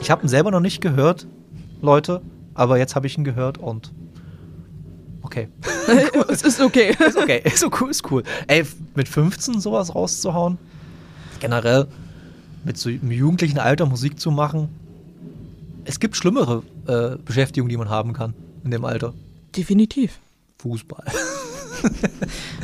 [0.00, 1.26] Ich habe ihn selber noch nicht gehört,
[1.80, 2.22] Leute,
[2.54, 3.92] aber jetzt habe ich ihn gehört und
[5.22, 5.48] okay.
[6.28, 6.96] es ist okay.
[6.98, 8.22] ist okay, ist so cool, ist cool.
[8.46, 10.58] Ey, mit 15 sowas rauszuhauen,
[11.40, 11.88] generell
[12.66, 14.68] mit so einem jugendlichen Alter Musik zu machen,
[15.84, 19.14] es gibt schlimmere äh, Beschäftigungen, die man haben kann in dem Alter.
[19.56, 20.18] Definitiv.
[20.58, 21.04] Fußball.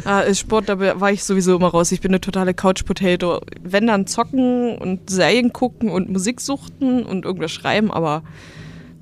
[0.04, 1.92] Ah, Sport, da war ich sowieso immer raus.
[1.92, 3.40] Ich bin eine totale Couch-Potato.
[3.62, 8.24] Wenn dann zocken und Serien gucken und Musik suchten und irgendwas schreiben, aber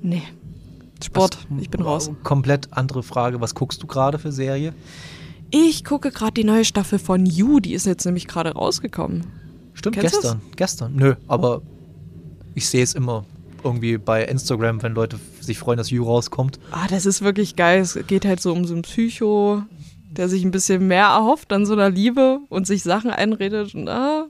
[0.01, 0.21] Nee.
[1.03, 2.11] Sport, ich bin raus.
[2.23, 3.41] Komplett andere Frage.
[3.41, 4.73] Was guckst du gerade für Serie?
[5.49, 9.25] Ich gucke gerade die neue Staffel von You, die ist jetzt nämlich gerade rausgekommen.
[9.73, 10.21] Stimmt, Kennst du's?
[10.21, 10.41] gestern.
[10.55, 10.95] Gestern.
[10.95, 11.61] Nö, aber
[12.55, 13.25] ich sehe es immer
[13.63, 16.59] irgendwie bei Instagram, wenn Leute sich freuen, dass You rauskommt.
[16.71, 17.81] Ah, das ist wirklich geil.
[17.81, 19.61] Es geht halt so um so einen Psycho,
[20.11, 23.73] der sich ein bisschen mehr erhofft an so einer Liebe und sich Sachen einredet.
[23.75, 24.25] Und, ah,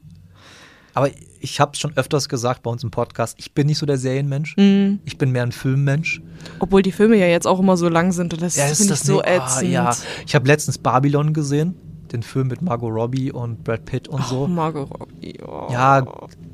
[0.94, 3.86] Aber ich habe es schon öfters gesagt bei uns im Podcast, ich bin nicht so
[3.86, 4.56] der Serienmensch.
[4.58, 5.00] Mhm.
[5.06, 6.22] Ich bin mehr ein Filmmensch.
[6.60, 9.14] obwohl die Filme ja jetzt auch immer so lang sind und das, finde ich so
[9.18, 9.72] nicht- ah, ätzend.
[9.72, 9.96] ja.
[10.28, 11.76] Ich habe letztens Babylon gesehen,
[12.14, 14.48] den Film mit Margot Robbie und Brad Pitt und Oh, so.
[14.48, 15.38] Margot Robbie.
[15.46, 15.68] Oh.
[15.72, 16.06] Ja,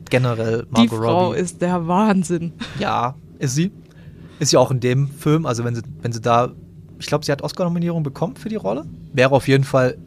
[0.09, 1.39] generell die Margot Frau Robbie.
[1.39, 2.53] ist der Wahnsinn.
[2.79, 3.71] Ja, ist sie.
[4.39, 5.45] Ist sie auch in dem Film.
[5.45, 6.51] Also wenn sie, wenn sie da,
[6.99, 8.85] ich glaube, sie hat Oscar-Nominierung bekommen für die Rolle.
[9.13, 9.97] Wäre auf jeden Fall,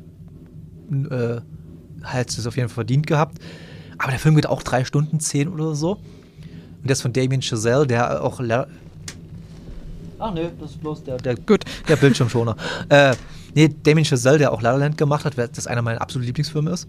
[0.90, 1.40] äh,
[2.28, 3.38] sie es auf jeden Fall verdient gehabt.
[3.98, 5.92] Aber der Film geht auch drei Stunden, zehn oder so.
[5.96, 8.40] Und der ist von Damien Chazelle, der auch.
[10.18, 11.64] Ach nee, das ist bloß der, der, Gut.
[11.88, 12.56] der Bildschirmschoner.
[12.88, 13.14] äh,
[13.54, 16.70] nee, Damien Chazelle, der auch La La Land gemacht hat, das einer meiner absoluten Lieblingsfilme
[16.70, 16.88] ist.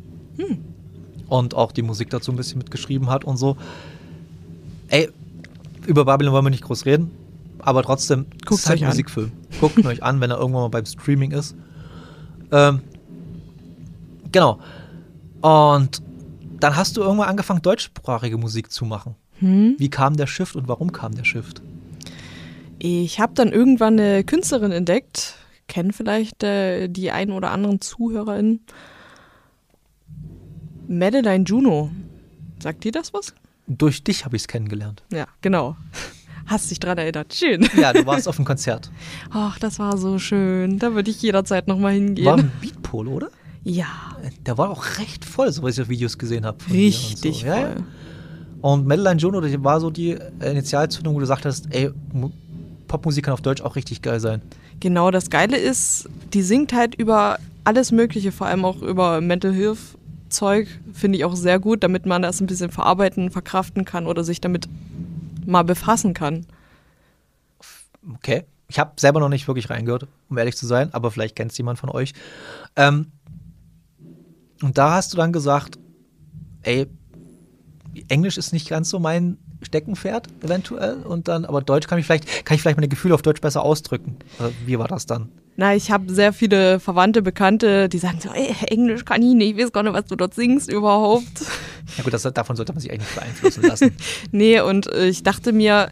[1.28, 3.56] Und auch die Musik dazu ein bisschen mitgeschrieben hat und so.
[4.90, 5.10] Ey,
[5.88, 7.12] über Babylon wollen wir nicht groß reden,
[7.60, 8.90] aber trotzdem, ist halt euch ein an.
[8.90, 9.32] Musikfilm.
[9.60, 11.56] Guckt ihn euch an, wenn er irgendwann mal beim Streaming ist.
[12.52, 12.82] Ähm,
[14.32, 14.60] genau.
[15.42, 16.02] Und
[16.60, 19.16] dann hast du irgendwann angefangen, deutschsprachige Musik zu machen.
[19.40, 19.76] Hm?
[19.78, 21.62] Wie kam der Shift und warum kam der Shift?
[22.78, 25.36] Ich habe dann irgendwann eine Künstlerin entdeckt,
[25.72, 28.60] kennen vielleicht äh, die ein oder anderen ZuhörerInnen.
[30.88, 31.90] Madeline Juno.
[32.62, 33.34] Sagt dir das was?
[33.68, 35.04] Durch dich habe ich es kennengelernt.
[35.12, 35.78] Ja, genau.
[36.46, 37.34] Hast dich dran erinnert.
[37.34, 37.68] Schön.
[37.80, 38.92] Ja, du warst auf dem Konzert.
[39.30, 40.80] Ach, das war so schön.
[40.80, 42.26] Da würde ich jederzeit nochmal hingehen.
[42.26, 43.30] War ein Beatpol, oder?
[43.64, 43.86] ja,
[44.46, 46.58] Der war auch recht voll, so was ich auf Videos gesehen habe.
[46.72, 47.46] richtig so.
[47.48, 47.68] Ja, ja.
[47.68, 47.84] voll.
[48.62, 52.32] Und Madeline Juno, das war so die Initialzündung, wo du gesagt hast, ey, Mu-
[52.88, 54.42] Popmusik kann auf Deutsch auch richtig geil sein.
[54.82, 59.54] Genau, das Geile ist, die singt halt über alles Mögliche, vor allem auch über Mental
[59.54, 59.78] Health
[60.28, 64.24] Zeug, finde ich auch sehr gut, damit man das ein bisschen verarbeiten, verkraften kann oder
[64.24, 64.68] sich damit
[65.46, 66.46] mal befassen kann.
[68.16, 68.46] Okay.
[68.68, 71.58] Ich habe selber noch nicht wirklich reingehört, um ehrlich zu sein, aber vielleicht kennt es
[71.58, 72.14] jemand von euch.
[72.78, 73.12] Ähm,
[74.62, 75.78] und da hast du dann gesagt,
[76.62, 76.88] ey,
[78.08, 80.96] Englisch ist nicht ganz so mein Steckenpferd, eventuell.
[81.04, 83.64] Und dann, aber Deutsch kann ich vielleicht, kann ich vielleicht meine Gefühle auf Deutsch besser
[83.64, 84.18] ausdrücken.
[84.66, 85.30] Wie war das dann?
[85.58, 89.58] Na, ich habe sehr viele Verwandte, Bekannte, die sagen so, ey, Englisch kann ich nicht,
[89.58, 91.26] ich weiß gar nicht, was du dort singst überhaupt.
[91.98, 93.92] Ja gut, das, davon sollte man sich eigentlich nicht beeinflussen lassen.
[94.32, 95.90] nee, und äh, ich dachte mir,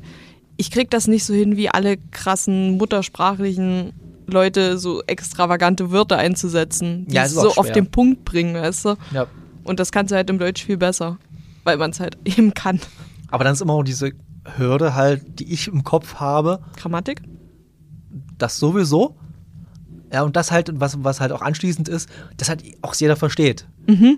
[0.56, 3.92] ich krieg das nicht so hin, wie alle krassen muttersprachlichen
[4.28, 8.96] Leute so extravagante Wörter einzusetzen, die Ja, es so auf den Punkt bringen, weißt du?
[9.12, 9.28] ja.
[9.66, 11.18] Und das kannst du halt im Deutsch viel besser,
[11.64, 12.80] weil man es halt eben kann.
[13.32, 14.12] Aber dann ist immer noch diese
[14.58, 17.22] Hürde halt, die ich im Kopf habe, Grammatik?
[18.38, 19.18] das sowieso.
[20.12, 23.68] Ja, und das halt, was, was halt auch anschließend ist, dass halt auch jeder versteht.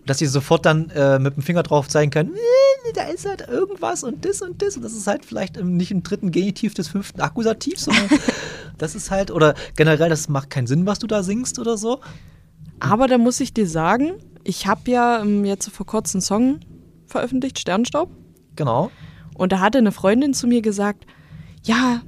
[0.06, 3.48] Dass sie sofort dann äh, mit dem Finger drauf zeigen können, "Äh, da ist halt
[3.48, 4.78] irgendwas und das und das.
[4.78, 8.08] Und das ist halt vielleicht im, nicht im dritten Genitiv des fünften Akkusativs, sondern
[8.78, 12.00] das ist halt, oder generell, das macht keinen Sinn, was du da singst oder so.
[12.80, 16.60] Aber da muss ich dir sagen, ich habe ja ähm, jetzt vor kurzem einen Song
[17.06, 18.10] veröffentlicht, Sternstaub.
[18.56, 18.92] Genau.
[19.36, 21.06] Und da hatte eine Freundin zu mir gesagt,
[21.64, 22.02] ja,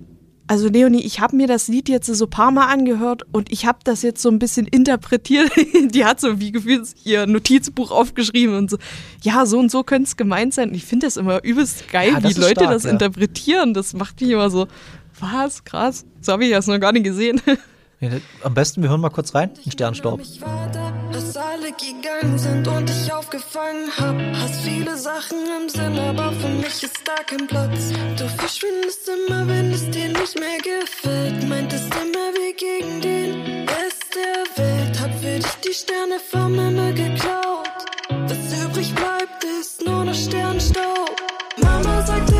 [0.45, 3.65] also Leonie, ich habe mir das Lied jetzt so ein paar Mal angehört und ich
[3.65, 5.49] habe das jetzt so ein bisschen interpretiert.
[5.89, 8.77] Die hat so wie gefühlt ihr Notizbuch aufgeschrieben und so,
[9.21, 10.69] ja, so und so könnte es gemeint sein.
[10.69, 12.91] Und ich finde das immer übelst geil, Ja, wie Leute stark, das ja.
[12.91, 13.73] interpretieren.
[13.73, 14.67] Das macht mich immer so,
[15.19, 17.41] was, krass, so habe ich das noch gar nicht gesehen.
[18.03, 18.09] Ja,
[18.43, 20.19] am besten, wir hören mal kurz rein, ein Sternstaub.
[20.19, 20.77] Ich warte,
[21.13, 24.17] dass alle gegangen sind und ich aufgefangen hab.
[24.41, 27.93] Hast viele Sachen im Sinn, aber für mich ist da kein Platz.
[28.17, 31.47] Du verschwindest immer, wenn es dir nicht mehr gefällt.
[31.47, 34.99] Meintest immer, wir gegen den Rest der Welt.
[34.99, 37.69] Hab für dich die Sterne vom Himmel geklaut.
[38.09, 41.15] Was übrig bleibt, ist nur noch Sternstaub.
[41.61, 42.32] Mama sagte,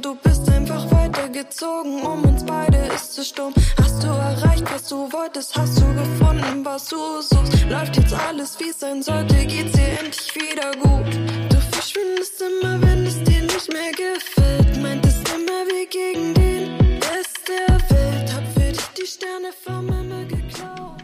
[0.00, 2.02] du bist einfach weitergezogen.
[2.02, 3.52] Um uns beide ist es stumm.
[3.76, 5.56] Hast du erreicht, was du wolltest?
[5.56, 7.68] Hast du gefunden, was du suchst?
[7.68, 9.34] Läuft jetzt alles, wie es sein sollte?
[9.46, 11.14] Geht's dir endlich wieder gut?
[11.50, 14.82] Du verschwindest immer, wenn es dir nicht mehr gefällt.
[14.82, 18.34] Meintest immer, wie gegen den Rest der Welt.
[18.34, 21.02] Hab für dich die Sterne vom Himmel geklaut.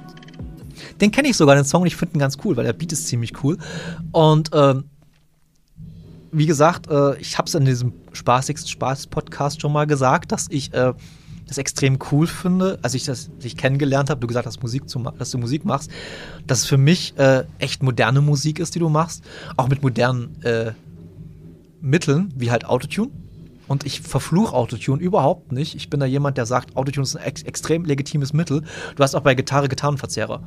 [1.01, 1.85] Den kenne ich sogar, den Song.
[1.87, 3.59] Ich finde ihn ganz cool, weil der Beat ist ziemlich cool.
[4.13, 4.85] Und, ähm,
[6.37, 10.73] wie gesagt, äh, ich habe es in diesem spaßigsten Spaß-Podcast schon mal gesagt, dass ich
[10.75, 10.93] äh,
[11.47, 14.99] das extrem cool finde, als ich das dich kennengelernt habe, du gesagt hast, Musik zu,
[15.19, 15.91] dass du Musik machst,
[16.47, 19.25] dass es für mich äh, echt moderne Musik ist, die du machst,
[19.57, 20.73] auch mit modernen äh,
[21.81, 23.11] Mitteln, wie halt Autotune.
[23.69, 25.75] Und ich verfluche Autotune überhaupt nicht.
[25.75, 28.63] Ich bin da jemand, der sagt, Autotune ist ein ex extrem legitimes Mittel.
[28.95, 30.43] Du hast auch bei Gitarre Gitarrenverzerrer.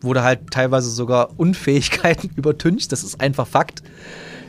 [0.00, 2.92] Wo du halt teilweise sogar Unfähigkeiten übertünchst.
[2.92, 3.82] Das ist einfach Fakt.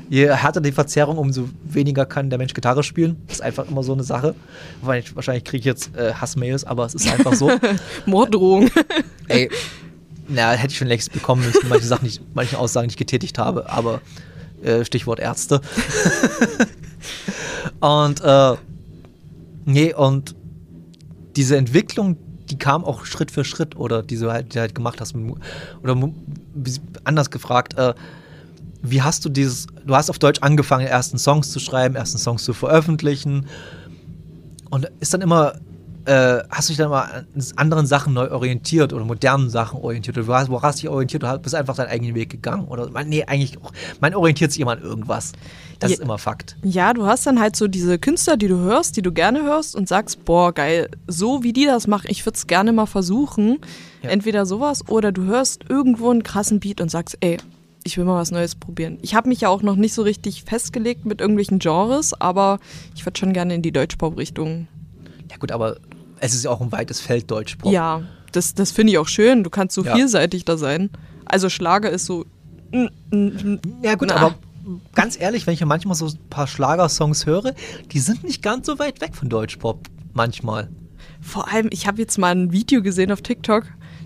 [0.10, 3.18] Je härter die Verzerrung, umso weniger kann der Mensch Gitarre spielen.
[3.28, 4.36] Das ist einfach immer so eine Sache.
[4.82, 7.52] Wahrscheinlich, wahrscheinlich kriege ich jetzt äh, Hassmails, aber es ist einfach so.
[8.06, 8.70] Morddrohung.
[9.28, 9.50] Ey,
[10.28, 13.70] na, hätte ich schon längst bekommen müssen, manche Sachen nicht, manche Aussagen nicht getätigt habe,
[13.70, 14.02] aber
[14.64, 15.62] äh, Stichwort Ärzte.
[17.80, 18.56] und äh,
[19.66, 20.36] nee, und
[21.36, 22.18] diese Entwicklung,
[22.50, 25.16] die kam auch Schritt für Schritt oder die du halt, die halt gemacht hast.
[25.82, 25.98] Oder
[27.06, 27.94] anders gefragt, äh,
[28.84, 32.44] wie hast du dieses, du hast auf Deutsch angefangen, ersten Songs zu schreiben, ersten Songs
[32.44, 33.46] zu veröffentlichen
[34.70, 35.54] und ist dann immer,
[36.06, 40.18] äh, hast du dich dann mal an anderen Sachen neu orientiert oder modernen Sachen orientiert?
[40.18, 41.22] Oder wo hast, hast du dich orientiert?
[41.22, 42.66] Du bist einfach deinen eigenen Weg gegangen?
[42.66, 45.34] Oder man, nee, eigentlich auch, man orientiert sich immer an irgendwas.
[45.78, 45.96] Das Ja.
[45.98, 46.56] ist immer Fakt.
[46.64, 49.76] Ja, du hast dann halt so diese Künstler, die du hörst, die du gerne hörst
[49.76, 53.60] und sagst, boah, geil, so wie die das machen, ich würde es gerne mal versuchen.
[54.02, 54.10] Ja.
[54.10, 57.38] Entweder sowas oder du hörst irgendwo einen krassen Beat und sagst, ey,
[57.84, 58.98] ich will mal was Neues probieren.
[59.02, 62.60] Ich habe mich ja auch noch nicht so richtig festgelegt mit irgendwelchen Genres, aber
[62.96, 64.68] ich würde schon gerne in die Deutschpop-Richtung.
[65.30, 65.78] Ja gut, aber
[66.20, 67.72] es ist ja auch ein weites Feld Deutschpop.
[67.72, 69.44] Ja, das, das finde ich auch schön.
[69.44, 69.96] Du kannst so Ja.
[69.96, 70.90] vielseitig da sein.
[71.26, 72.26] Also Schlager ist so.
[73.82, 74.16] Ja gut, Na.
[74.16, 74.36] aber
[74.94, 77.54] ganz ehrlich, wenn ich mir manchmal so ein paar Schlagersongs höre,
[77.92, 79.88] die sind nicht ganz so weit weg von Deutschpop.
[80.14, 80.70] Manchmal.
[81.22, 83.64] Vor allem, ich habe jetzt mal ein Video gesehen auf TikTok.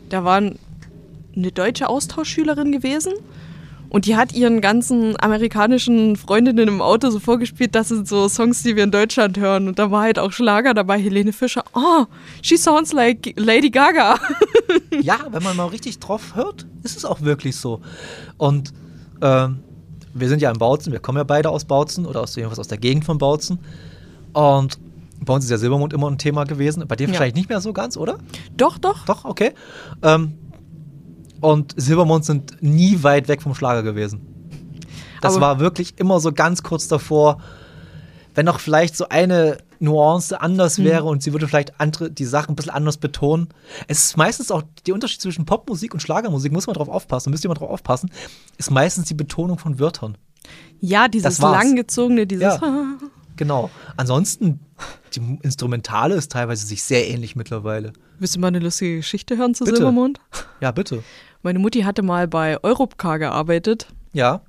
[0.10, 0.58] Da war ein-
[1.36, 3.14] eine deutsche Austauschschülerin gewesen.
[3.96, 8.62] Und die hat ihren ganzen amerikanischen Freundinnen im Auto so vorgespielt, das sind so Songs,
[8.62, 9.70] die wir in Deutschland hören.
[9.70, 11.64] Und da war halt auch Schlager dabei, Helene Fischer.
[11.74, 12.04] Oh,
[12.42, 14.20] she sounds like Lady Gaga.
[15.02, 17.80] Ja, wenn man mal richtig drauf hört, ist es auch wirklich so.
[18.38, 18.74] Und
[19.22, 19.60] ähm,
[20.14, 22.68] wir sind ja in Bautzen, wir kommen ja beide aus Bautzen oder aus, jedenfalls aus
[22.68, 23.60] der Gegend von Bautzen.
[24.34, 24.78] Und
[25.22, 26.86] bei uns ist ja Silbermond immer ein Thema gewesen.
[26.88, 27.12] Bei dir Ja.
[27.14, 28.18] wahrscheinlich nicht mehr so ganz, oder?
[28.58, 29.06] doch, doch.
[29.06, 29.54] Doch, okay.
[30.04, 30.34] Ähm,
[31.42, 34.22] und Silbermond sind nie weit weg vom Schlager gewesen.
[35.22, 37.40] Das Aber- war wirklich immer so ganz kurz davor,
[38.36, 42.52] wenn noch vielleicht so eine Nuance anders wäre und sie würde vielleicht andere, die Sachen
[42.52, 43.50] ein bisschen anders betonen.
[43.88, 47.44] Es ist meistens auch der Unterschied zwischen Popmusik und Schlagermusik, muss man drauf aufpassen, müsst
[47.46, 48.10] ihr mal drauf aufpassen,
[48.58, 50.18] ist meistens die Betonung von Wörtern.
[50.80, 52.44] Ja, dieses langgezogene, dieses.
[52.44, 52.96] Ja.
[53.38, 53.70] Genau.
[53.98, 54.60] Ansonsten,
[55.14, 57.92] die Instrumentale ist teilweise sich sehr ähnlich mittlerweile.
[58.20, 59.78] Willst du mal eine lustige Geschichte hören zu Bitte.
[59.78, 60.20] Silbermond?
[60.62, 61.04] Ja, bitte.
[61.44, 64.42] Meine Mutti hatte mal bei Europcar gearbeitet Ja,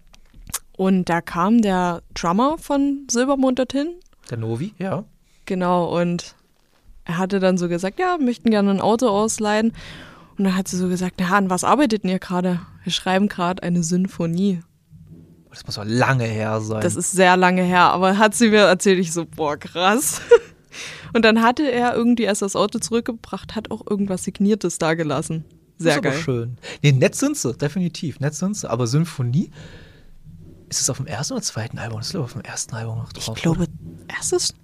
[0.76, 3.94] und da kam der Drummer von Silbermond dorthin.
[4.30, 5.04] der Novi, ja.
[5.46, 6.34] Genau, und
[7.04, 9.72] er hatte dann so gesagt, ja, möchten gerne ein Auto ausleihen.
[10.36, 12.60] Und dann hat sie so gesagt, na, an was arbeitet denn ihr gerade?
[12.82, 14.60] Wir schreiben gerade eine Sinfonie.
[15.50, 16.82] Das muss doch lange her sein.
[16.82, 20.20] Das ist sehr lange her, aber hat sie mir erzählt, ich so, boah, krass.
[21.14, 25.44] Und dann hatte er irgendwie, als er das Auto zurückgebracht hat, auch irgendwas Signiertes dagelassen.
[25.78, 26.18] Sehr ist aber geil.
[26.20, 26.58] schön.
[26.82, 28.18] Nee, nett sind sie, definitiv.
[28.20, 28.68] Nett sind sie.
[28.70, 29.50] Aber Symphonie,
[30.68, 31.98] ist es auf dem ersten oder zweiten Album?
[31.98, 33.36] Das ist glaube ich auf dem ersten Album noch drauf.
[33.36, 33.66] Ich glaube,
[34.08, 34.54] erstes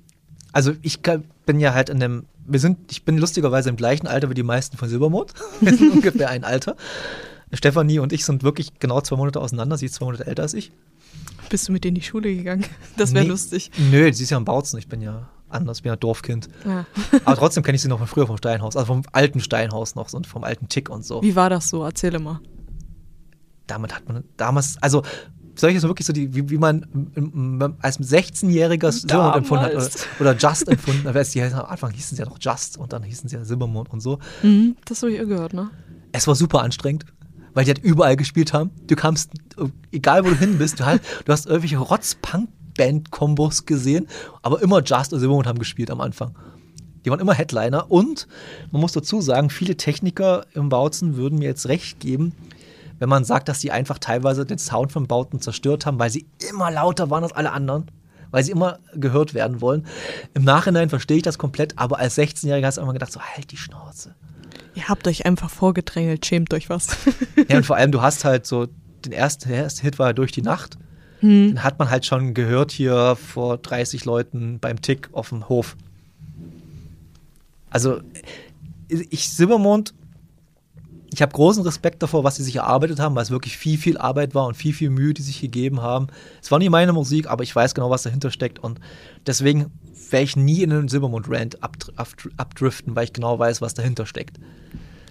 [0.53, 1.01] Also ich
[1.46, 4.42] bin ja halt in dem, wir sind, ich bin lustigerweise im gleichen Alter wie die
[4.42, 5.33] meisten von Silbermond.
[5.61, 6.77] Wir sind ungefähr ein Alter.
[7.53, 9.77] Stefanie und ich sind wirklich genau zwei Monate auseinander.
[9.77, 10.72] Sie ist zwei Monate älter als ich.
[11.51, 12.64] bist du mit in die Schule gegangen.
[12.96, 13.31] Das wäre Nee.
[13.31, 13.70] lustig.
[13.90, 14.79] Nö, sie ist ja in Bautzen.
[14.79, 16.49] Ich bin ja anders, ich bin ja Dorfkind.
[16.67, 16.87] Ja.
[17.25, 20.12] Aber trotzdem kenne ich sie noch von früher vom Steinhaus, also vom alten Steinhaus noch
[20.12, 21.23] und vom alten Tick und so.
[21.23, 21.85] Wie war das so?
[21.85, 22.41] Erzähle mal.
[23.67, 25.03] damit hat man damals, also
[25.55, 26.87] solche so wirklich so die, wie, wie man
[27.81, 29.88] als 16-jähriger Silbermond empfunden hat oder,
[30.21, 31.35] oder Just empfunden hat.
[31.35, 34.01] Die, am Anfang hießen sie ja noch Just und dann hießen sie ja Silbermond und
[34.01, 34.19] so.
[34.43, 35.71] Mhm, das habe ich gehört, ne?
[36.12, 37.07] Es war super anstrengend,
[37.55, 38.71] weil die halt überall gespielt haben.
[38.87, 41.79] Du kamst, äh, egal wo du hin bist, du, halt, du hast irgendwelche
[42.72, 44.08] Rotz-Punk-Band-Kombos gesehen,
[44.42, 46.35] aber immer Just und Silbermond haben gespielt am Anfang.
[47.04, 48.28] Die waren immer Headliner und
[48.70, 52.32] man muss dazu sagen, viele Techniker im Bautzen würden mir jetzt recht geben,
[52.98, 56.26] wenn man sagt, dass die einfach teilweise den Sound von Bauten zerstört haben, weil sie
[56.48, 57.90] immer lauter waren als alle anderen,
[58.30, 59.87] weil sie immer gehört werden wollen.
[60.35, 63.50] Im Nachhinein verstehe ich das komplett, aber als 16-Jähriger hast du immer gedacht, so halt
[63.50, 64.14] die Schnauze.
[64.74, 66.96] Ihr habt euch einfach vorgedrängelt, schämt euch was.
[67.48, 68.68] Ja, und vor allem, du hast halt so,
[69.04, 70.78] den ersten, der erste Hit war ja durch die Nacht.
[71.22, 75.76] Den hat man halt schon gehört hier vor 30 Leuten beim Tick auf dem Hof.
[77.70, 78.00] Also,
[78.88, 79.94] ich, Silbermond
[81.14, 83.98] ich habe großen Respekt davor, was sie sich erarbeitet haben, weil es wirklich viel, viel
[83.98, 86.06] Arbeit war und viel, viel Mühe, die sich gegeben haben.
[86.40, 88.80] Es war nie meine Musik, aber ich weiß genau, was dahinter steckt und
[89.26, 89.66] deswegen
[90.11, 94.06] werde ich nie in einen Silbermond-Rant abdr- abdr- abdriften, weil ich genau weiß, was dahinter
[94.06, 94.38] steckt.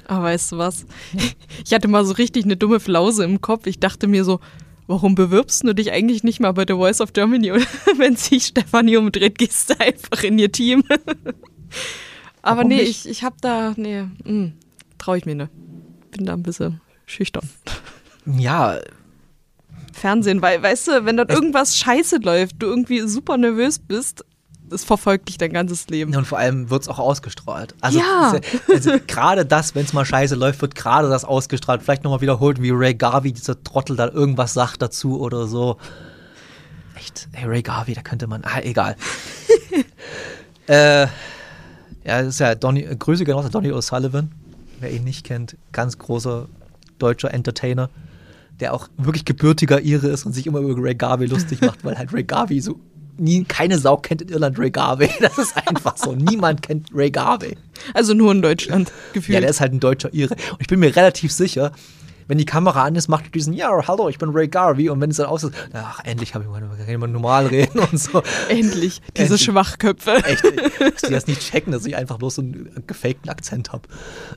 [0.07, 0.85] Aber weißt du was?
[1.65, 3.67] Ich hatte mal so richtig eine dumme Flause im Kopf.
[3.67, 4.39] Ich dachte mir so,
[4.91, 7.51] warum bewirbst du dich eigentlich nicht mal bei The Voice of Germany?
[7.51, 7.65] Und
[7.97, 10.83] wenn sich Stefanie umdreht, gehst du einfach in ihr Team.
[12.43, 13.05] Aber Warum nee, nicht?
[13.05, 14.53] ich, ich hab da, nee, mm,
[14.97, 15.51] traue ich mir nicht.
[16.11, 17.49] Bin da ein bisschen schüchtern.
[18.37, 18.77] Ja,
[19.93, 24.23] Fernsehen, weil, weißt du, wenn dort irgendwas scheiße läuft, du irgendwie super nervös bist,
[24.71, 26.15] das verfolgt dich dein ganzes Leben.
[26.15, 27.75] und vor allem wird es auch ausgestrahlt.
[27.81, 28.33] Also, Ja.
[28.73, 31.83] also gerade das, wenn es mal scheiße läuft, wird gerade das ausgestrahlt.
[31.83, 35.77] Vielleicht nochmal wiederholt, wie Ray Garvey, dieser Trottel, da irgendwas sagt dazu oder so.
[36.95, 38.95] Echt, hey, Ray Garvey, da könnte man, ah, egal.
[40.67, 41.07] äh, ja,
[42.03, 44.29] das ist ja Donny, Grüße an Donny O'Sullivan,
[44.79, 46.47] wer ihn nicht kennt, ganz großer
[46.97, 47.89] deutscher Entertainer,
[48.59, 51.97] der auch wirklich gebürtiger Ire ist und sich immer über Ray Garvey lustig macht, weil
[51.97, 52.79] halt Ray Garvey so
[53.17, 55.09] nie, keine Sau kennt in Irland Ray Garvey.
[55.21, 56.13] Das ist einfach so.
[56.13, 57.57] Niemand kennt Ray Garvey.
[57.93, 59.35] Also nur in Deutschland gefühlt.
[59.35, 60.33] Ja, der ist halt ein deutscher Ire.
[60.33, 61.71] Und ich bin mir relativ sicher,
[62.27, 64.89] wenn die Kamera an ist, macht er diesen, ja, hallo, ich bin Ray Garvey.
[64.89, 67.79] Und wenn es dann aus ist, ach, endlich habe ich mal, kann mal normal reden
[67.79, 68.23] und so.
[68.49, 69.43] Endlich, diese Endlich.
[69.43, 70.23] Schwachköpfe.
[70.25, 70.43] Echt,
[70.79, 73.87] dass die das nicht checken, dass ich einfach bloß so einen gefakten Akzent habe.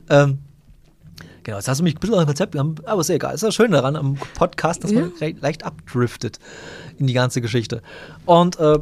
[0.09, 0.39] Ähm,
[1.45, 3.33] genau, jetzt hast du mich ein bisschen am Konzept genommen, aber ist ja egal.
[3.33, 6.39] Ist ja schön daran am Podcast, dass man re leicht abdriftet
[6.97, 7.81] in die ganze Geschichte.
[8.25, 8.79] Und äh,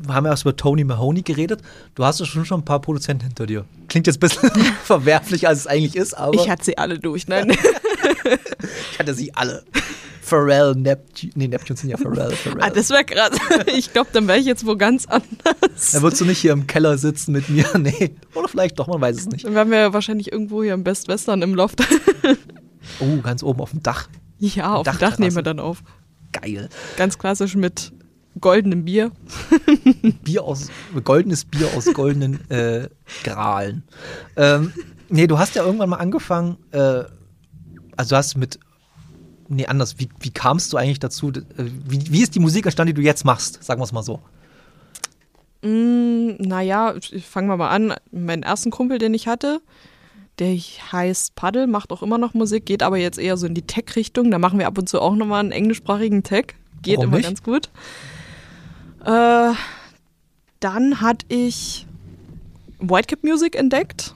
[0.00, 1.62] wir haben ja erst über Tony Mahoney geredet.
[1.94, 3.64] Du hast ja schon schon ein paar Produzenten hinter dir.
[3.88, 4.50] Klingt jetzt ein bisschen
[4.84, 7.50] verwerflicher, als es eigentlich ist, aber Ich hatte sie alle durch, nein.
[8.92, 9.64] ich hatte sie alle.
[10.28, 12.62] Pharrell, Neptune, nee, Neptune sind ja Pharrell, Pharrell.
[12.62, 13.30] ah, das wäre krass.
[13.76, 15.92] Ich glaube, dann wäre ich jetzt wo ganz anders.
[15.92, 18.14] da würdest du nicht hier im Keller sitzen mit mir, nee.
[18.34, 19.44] Oder vielleicht doch, man weiß es nicht.
[19.44, 21.80] Dann wären wir ja wahrscheinlich irgendwo hier im Best Western im Loft.
[23.00, 24.08] Oh, ganz oben auf dem Dach.
[24.38, 25.82] ja, auf dem Dach nehmen wir dann auf.
[26.32, 26.68] Geil.
[26.96, 27.92] Ganz klassisch mit
[28.40, 29.10] goldenem Bier.
[30.24, 30.68] Bier aus,
[31.04, 32.88] goldenes Bier aus goldenen äh,
[33.24, 33.82] Gralen.
[34.36, 34.72] Ähm,
[35.08, 37.04] nee, du hast ja irgendwann mal angefangen, äh,
[37.96, 38.60] also du hast mit,
[39.48, 42.94] nee, anders, wie, wie kamst du eigentlich dazu, äh, wie, wie ist die Musik entstanden,
[42.94, 44.20] die du jetzt machst, sagen wir es mal so.
[45.62, 46.94] Mm, naja,
[47.28, 47.94] fangen wir mal an.
[48.12, 49.60] Meinen ersten Kumpel, den ich hatte,
[50.38, 53.62] der heißt Paddel, macht auch immer noch Musik, geht aber jetzt eher so in die
[53.62, 54.30] Tech-Richtung.
[54.30, 56.54] Da machen wir ab und zu auch nochmal einen englischsprachigen Tech.
[56.82, 57.26] Geht Warum immer nicht?
[57.26, 57.70] ganz gut.
[59.04, 59.52] Äh,
[60.60, 61.86] dann hatte ich
[62.78, 64.14] Whitecap Music entdeckt.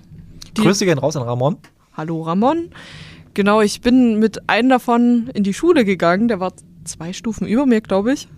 [0.57, 1.57] Die- Grüße gehen raus an Ramon.
[1.97, 2.71] Hallo Ramon.
[3.35, 6.29] Genau, ich bin mit einem davon in die Schule gegangen.
[6.29, 6.53] Der war
[6.85, 8.29] zwei Stufen über mir, glaube ich.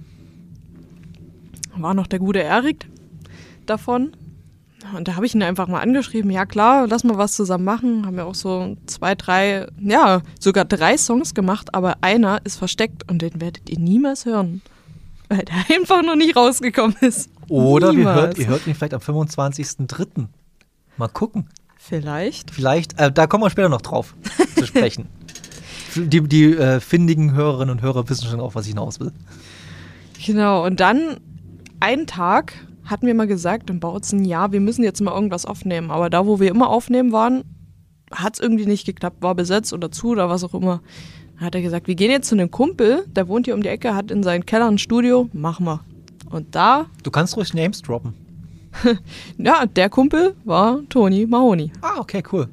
[1.76, 2.86] War noch der gute Erik
[3.66, 4.16] davon.
[4.94, 8.06] Und da habe ich ihn einfach mal angeschrieben, ja klar, lass mal was zusammen machen.
[8.06, 13.10] Haben wir auch so zwei, drei, ja, sogar drei Songs gemacht, aber einer ist versteckt
[13.10, 14.62] und den werdet ihr niemals hören.
[15.28, 17.30] Weil der einfach noch nicht rausgekommen ist.
[17.48, 20.26] Oder wir hört, ihr hört ihn vielleicht am 25.03.
[20.96, 21.48] Mal gucken.
[21.86, 22.50] Vielleicht.
[22.50, 24.14] Vielleicht, äh, da kommen wir später noch drauf
[24.56, 25.06] zu sprechen.
[25.94, 29.12] Die, die äh, findigen Hörerinnen und Hörer wissen schon auch, was ich hinaus will.
[30.24, 31.18] Genau, und dann
[31.80, 35.90] einen Tag hatten wir mal gesagt im Bautzen, ja, wir müssen jetzt mal irgendwas aufnehmen.
[35.90, 37.44] Aber da, wo wir immer aufnehmen waren,
[38.10, 40.80] hat es irgendwie nicht geklappt, war besetzt oder zu oder was auch immer.
[41.36, 43.68] Dann hat er gesagt, wir gehen jetzt zu einem Kumpel, der wohnt hier um die
[43.68, 45.80] Ecke, hat in seinem Keller ein Studio, machen wir.
[46.30, 48.14] Und da, Du kannst ruhig Names droppen.
[49.38, 51.72] ja, der Kumpel war Toni Mahoni.
[51.80, 52.48] Ah, okay, cool.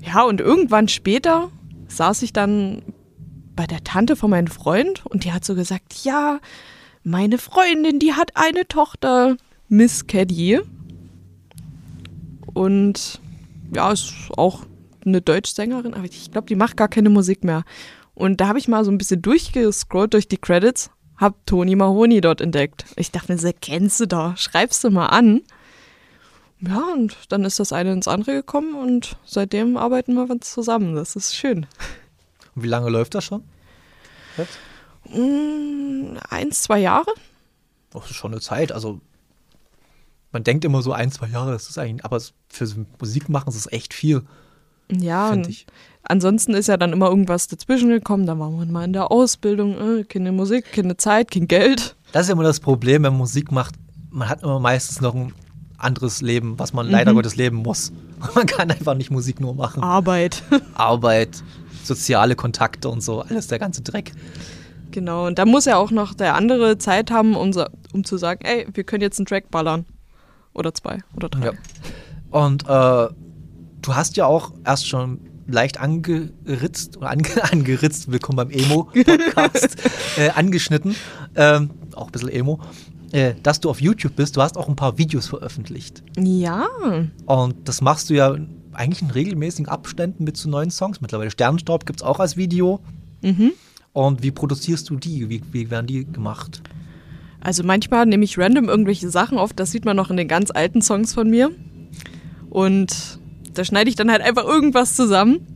[0.00, 1.50] Ja, und irgendwann später
[1.88, 2.82] saß ich dann
[3.56, 6.40] bei der Tante von meinem Freund und die hat so gesagt, ja,
[7.02, 9.36] meine Freundin, die hat eine Tochter,
[9.68, 10.60] Miss Caddy.
[12.52, 13.20] Und
[13.74, 14.64] ja, ist auch
[15.04, 17.64] eine Deutschsängerin, aber ich glaube, die macht gar keine Musik mehr.
[18.14, 22.20] Und da habe ich mal so ein bisschen durchgescrollt durch die Credits, hab Toni Mahoney
[22.20, 22.84] dort entdeckt.
[22.96, 25.42] Ich dachte mir, kennst du da, schreibst du mal an.
[26.60, 30.94] Ja, und dann ist das eine ins andere gekommen und seitdem arbeiten wir zusammen.
[30.94, 31.66] Das ist schön.
[32.54, 33.44] Und wie lange läuft das schon?
[34.36, 34.58] Jetzt?
[35.08, 37.12] Mm, eins, zwei Jahre?
[37.92, 38.72] Oh, das ist schon eine Zeit.
[38.72, 39.00] Also,
[40.32, 43.56] man denkt immer so ein, zwei Jahre, das ist eigentlich, aber für Musik machen ist
[43.56, 44.22] es echt viel,
[44.90, 45.66] Ja, und ich.
[46.02, 48.26] ansonsten ist ja dann immer irgendwas dazwischen gekommen.
[48.26, 51.96] Da waren wir mal in der Ausbildung, äh, keine Musik, keine Zeit, kein Geld.
[52.12, 53.74] Das ist immer das Problem, wenn man Musik macht.
[54.10, 55.32] Man hat immer meistens noch ein
[55.76, 57.92] anderes Leben, was man leider Gottes leben muss.
[58.34, 59.82] Man kann einfach nicht Musik nur machen.
[59.82, 60.42] Arbeit.
[60.74, 61.42] Arbeit,
[61.82, 64.12] soziale Kontakte und so, alles der ganze Dreck.
[64.92, 67.52] genau, und da muss ja auch noch der andere Zeit haben, um,
[67.92, 69.84] um zu sagen, ey, wir können jetzt einen Track ballern.
[70.54, 71.46] Oder zwei oder drei.
[71.46, 71.52] Ja.
[72.30, 73.08] Und äh,
[73.84, 79.76] Du hast ja auch erst schon leicht angeritzt oder ange, angeritzt, willkommen beim Emo-Podcast,
[80.16, 80.96] äh, angeschnitten,
[81.36, 82.60] ähm, auch ein bisschen Emo,
[83.12, 84.38] äh, dass du auf YouTube bist.
[84.38, 86.02] Du hast auch ein paar Videos veröffentlicht.
[86.18, 86.66] Ja.
[87.26, 88.34] Und das machst du ja
[88.72, 91.30] eigentlich in regelmäßigen Abständen mit zu neuen Songs mittlerweile.
[91.30, 92.80] Sternenstaub gibt es auch als Video.
[93.20, 93.52] Mhm.
[93.92, 95.28] Und wie produzierst du die?
[95.28, 96.62] Wie, wie werden die gemacht?
[97.42, 100.50] Also manchmal nehme ich random irgendwelche Sachen auf, das sieht man noch in den ganz
[100.50, 101.50] alten Songs von mir.
[102.48, 103.18] Und
[103.54, 105.46] da schneide ich dann halt einfach irgendwas zusammen,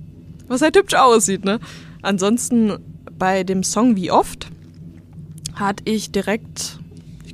[0.49, 1.61] was halt hübsch aussieht, ne?
[2.03, 2.79] Ansonsten
[3.19, 4.49] bei dem Song Wie oft
[5.55, 6.79] hatte ich direkt,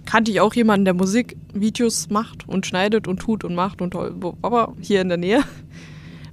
[0.07, 3.95] kannte ich auch jemanden, der Musikvideos macht und schneidet und tut und macht und
[4.43, 5.43] aber hier in der Nähe.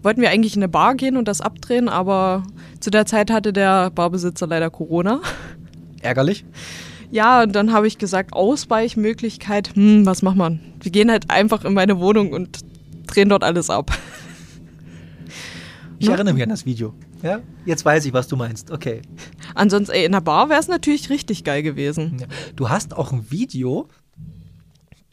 [0.03, 2.43] Wollten wir eigentlich in eine Bar gehen und das abdrehen, aber
[2.79, 5.21] zu der Zeit hatte der Barbesitzer leider Corona.
[6.01, 6.43] Ärgerlich?
[7.11, 10.59] Ja, und dann habe ich gesagt, Ausweichmöglichkeit, hm, was macht man?
[10.81, 12.59] Wir gehen halt einfach in meine Wohnung und
[13.05, 13.91] drehen dort alles ab.
[16.01, 16.13] Ich Ne?
[16.15, 16.95] erinnere mich an das Video.
[17.21, 17.41] Ja?
[17.63, 18.71] Jetzt weiß ich, was du meinst.
[18.71, 19.03] Okay.
[19.53, 22.17] Ansonsten, ey, in der Bar wäre es natürlich richtig geil gewesen.
[22.19, 22.27] Ja.
[22.55, 23.87] Du hast auch ein Video,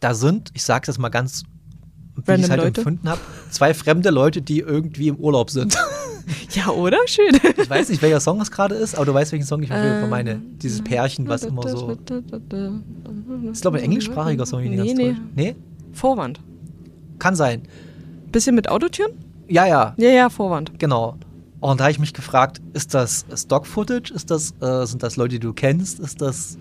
[0.01, 1.43] da sind, ich sag's jetzt mal ganz,
[2.16, 2.80] wie ich es halt Leute?
[2.80, 3.20] empfunden habe,
[3.51, 5.76] zwei fremde Leute, die irgendwie im Urlaub sind.
[6.53, 6.99] Ja, oder?
[7.07, 7.39] Schön.
[7.57, 10.11] Ich weiß nicht, welcher Song es gerade ist, aber du weißt, welchen Song ich Ähm,
[10.11, 10.41] meine.
[10.62, 11.91] Dieses Pärchen, was immer so.
[13.51, 15.09] Ist, glaube ich, ein englischsprachiger Song, wenn ich Nee, nicht nee.
[15.11, 15.20] täusche.
[15.34, 15.57] Nee?
[15.93, 16.41] Vorwand.
[17.18, 17.62] Kann sein.
[18.30, 19.12] Bisschen mit Autotüren?
[19.49, 20.78] Ja, ja, Ja, ja, Vorwand.
[20.78, 21.16] genau.
[21.61, 24.12] Und da habe ich mich gefragt, ist das Stock-Footage?
[24.14, 25.99] Ist das, äh, sind das Leute, die du kennst?
[25.99, 26.57] Ist das.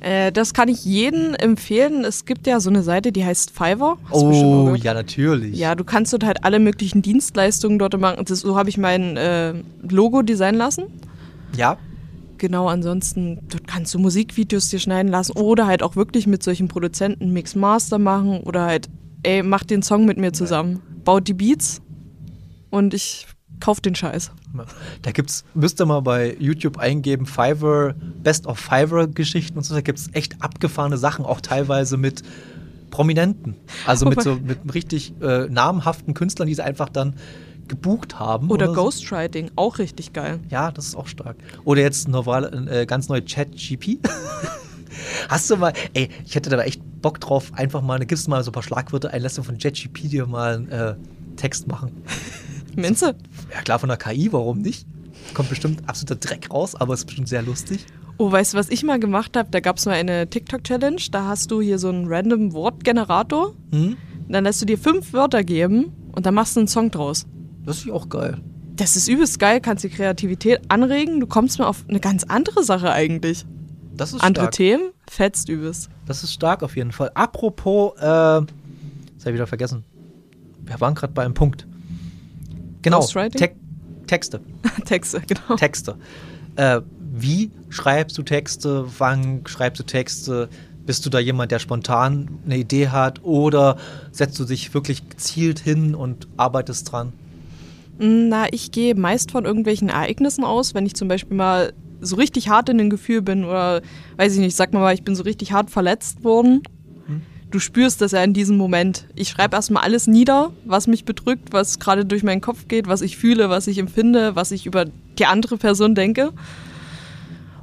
[0.00, 2.04] Äh, das kann ich jedem empfehlen.
[2.04, 3.98] Es gibt ja so eine Seite, die heißt Fiverr.
[4.10, 5.56] Hast Oh, ja, natürlich.
[5.56, 8.24] Ja, du kannst dort halt alle möglichen Dienstleistungen dort machen.
[8.24, 9.54] Das, so habe ich mein äh,
[9.88, 10.84] Logo designen lassen.
[11.56, 11.76] Ja,
[12.38, 16.68] Genau, ansonsten dort kannst du Musikvideos dir schneiden lassen oder halt auch wirklich mit solchen
[16.68, 18.88] Produzenten Mix Master machen oder halt,
[19.24, 20.80] ey, mach den Song mit mir zusammen.
[21.04, 21.82] Baut die Beats
[22.70, 23.26] und ich
[23.60, 24.30] kauf den Scheiß.
[25.02, 29.74] Da gibt's, müsst ihr mal bei YouTube eingeben, Fiverr, Best of Fiverr Geschichten und so,
[29.74, 32.22] da gibt's echt abgefahrene Sachen, auch teilweise mit
[32.90, 33.56] Prominenten.
[33.86, 37.14] Also mit so mit richtig äh, namhaften Künstlern, die sie einfach dann
[37.68, 38.50] gebucht haben.
[38.50, 38.74] Oder so.
[38.74, 40.40] Ghostwriting, auch richtig geil.
[40.48, 41.36] Ja, das ist auch stark.
[41.64, 44.00] Oder jetzt normal, äh, ganz neu Chat-GP.
[45.28, 48.42] Hast du mal, ey, ich hätte da echt Bock drauf, einfach mal, gibst du mal
[48.42, 50.94] so ein paar Schlagwörter ein, lässt du von ChatGP dir mal einen äh,
[51.36, 52.02] Text machen.
[52.76, 53.14] Menze?
[53.52, 54.86] Ja, klar, von der KI, warum nicht?
[55.34, 57.86] Kommt bestimmt absoluter Dreck raus, aber ist bestimmt sehr lustig.
[58.18, 59.50] Oh, weißt du, was ich mal gemacht habe?
[59.50, 61.00] Da gab es mal eine TikTok-Challenge.
[61.10, 63.54] Da hast du hier so einen random Wortgenerator.
[63.72, 63.96] Hm?
[64.28, 67.26] Dann lässt du dir fünf Wörter geben und dann machst du einen Song draus.
[67.64, 68.38] Das ist auch geil.
[68.76, 71.20] Das ist übelst geil, kannst die Kreativität anregen.
[71.20, 73.44] Du kommst mal auf eine ganz andere Sache eigentlich.
[73.94, 74.54] Das ist Andere stark.
[74.54, 75.90] Themen, fetzt übelst.
[76.06, 77.10] Das ist stark auf jeden Fall.
[77.14, 78.46] Apropos, äh, das habe
[79.26, 79.84] ich wieder vergessen.
[80.64, 81.66] Wir waren gerade bei einem Punkt.
[82.82, 83.04] Genau?
[83.04, 83.52] Te
[84.06, 84.40] Texte.
[84.86, 85.56] Texte, genau.
[85.56, 85.96] Texte.
[86.56, 86.80] Äh,
[87.12, 88.86] wie schreibst du Texte?
[88.98, 90.48] Wann schreibst du Texte?
[90.86, 93.22] Bist du da jemand, der spontan eine Idee hat?
[93.22, 93.76] Oder
[94.10, 97.12] setzt du dich wirklich gezielt hin und arbeitest dran?
[97.98, 102.48] Na, ich gehe meist von irgendwelchen Ereignissen aus, wenn ich zum Beispiel mal so richtig
[102.48, 103.82] hart in dem Gefühl bin oder
[104.16, 106.62] weiß ich nicht, sag mal, ich bin so richtig hart verletzt worden.
[107.50, 109.06] Du spürst das ja in diesem Moment.
[109.16, 113.02] Ich schreibe erstmal alles nieder, was mich bedrückt, was gerade durch meinen Kopf geht, was
[113.02, 114.84] ich fühle, was ich empfinde, was ich über
[115.18, 116.32] die andere Person denke.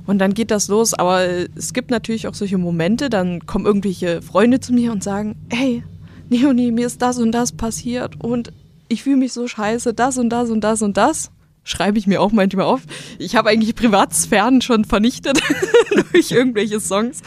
[0.05, 0.93] Und dann geht das los.
[0.93, 1.25] Aber
[1.55, 5.83] es gibt natürlich auch solche Momente, dann kommen irgendwelche Freunde zu mir und sagen, hey,
[6.29, 8.51] Leonie, mir ist das und das passiert und
[8.89, 11.31] ich fühle mich so scheiße, das und das und das und das.
[11.63, 12.81] Schreibe ich mir auch manchmal auf.
[13.19, 15.41] Ich habe eigentlich Privatsphären schon vernichtet
[16.11, 17.21] durch irgendwelche Songs.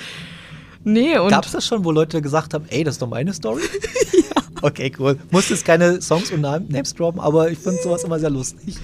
[0.85, 3.33] Nee, und Gab es das schon, wo Leute gesagt haben, ey, das ist doch meine
[3.35, 3.63] Story?
[4.13, 4.43] ja.
[4.63, 5.19] Okay, cool.
[5.31, 8.77] Muss jetzt keine Songs und Namen- Names droppen, aber ich finde sowas immer sehr lustig.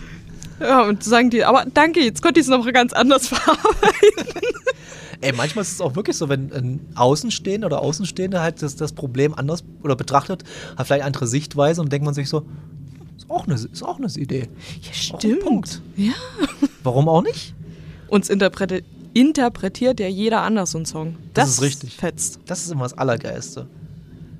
[0.61, 4.27] ja, und sagen die, aber danke, jetzt konnte ich es noch ganz anders verarbeiten.
[5.23, 8.93] Ey, manchmal ist es auch wirklich so, wenn ein Außenstehender oder Außenstehende halt das, das
[8.93, 10.45] Problem anders oder betrachtet,
[10.77, 12.47] hat vielleicht andere Sichtweise und denkt man sich so,
[13.17, 14.49] ist auch eine, ist auch eine Idee.
[14.83, 15.81] Ja, ein Punkt.
[15.97, 16.13] Ja.
[16.83, 17.55] Warum auch nicht?
[18.09, 18.85] Uns interpreti
[19.17, 21.17] interpretiert ja jeder anders so einen Song.
[21.33, 21.97] Das ist richtig.
[21.97, 22.39] fetzt.
[22.47, 23.67] Das ist immer das Allergeilste.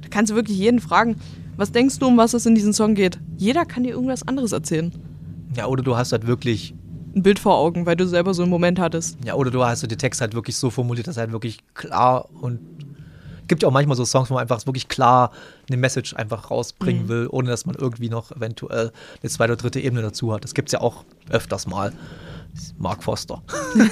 [0.03, 1.17] Da kannst du wirklich jeden fragen,
[1.57, 3.19] was denkst du, um was es in diesem Song geht?
[3.39, 4.93] Jeder kann dir irgendwas anderes erzählen.
[5.57, 6.75] Ja, oder du hast halt wirklich,
[7.15, 9.17] Ein Bild vor Augen, weil du selber so einen Moment hattest.
[9.25, 11.59] ja, oder du hast so den Text halt wirklich so formuliert, dass er halt wirklich
[11.73, 12.61] klar und
[13.49, 15.31] gibt ja auch manchmal so Songs, wo man einfach wirklich klar
[15.69, 19.81] eine Message einfach rausbringen will, ohne dass man irgendwie noch eventuell eine zweite oder dritte
[19.81, 20.45] Ebene dazu hat.
[20.45, 21.93] Das gibt es ja auch öfters mal.
[22.79, 23.43] Mark Foster.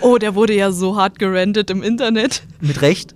[0.00, 3.14] Oh, der wurde ja so hart gerandet im Internet, Mit Recht.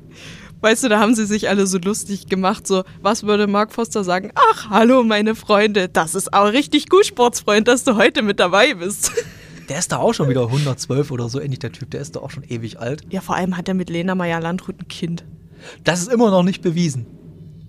[0.61, 4.03] Weißt du, da haben sie sich alle so lustig gemacht, so, was würde Mark Foster
[4.03, 4.31] sagen?
[4.35, 8.75] Ach, hallo meine Freunde, das ist auch richtig gut, Sportsfreund, dass du heute mit dabei
[8.75, 9.13] bist.
[9.69, 11.91] Der ist da auch schon wieder 112 oder so ähnlich, der Typ.
[11.91, 13.01] Der ist doch auch schon ewig alt.
[13.09, 15.25] Ja, vor allem hat er mit Lena Meyer-Landrut ein Kind.
[15.85, 17.07] Das ist immer noch nicht bewiesen.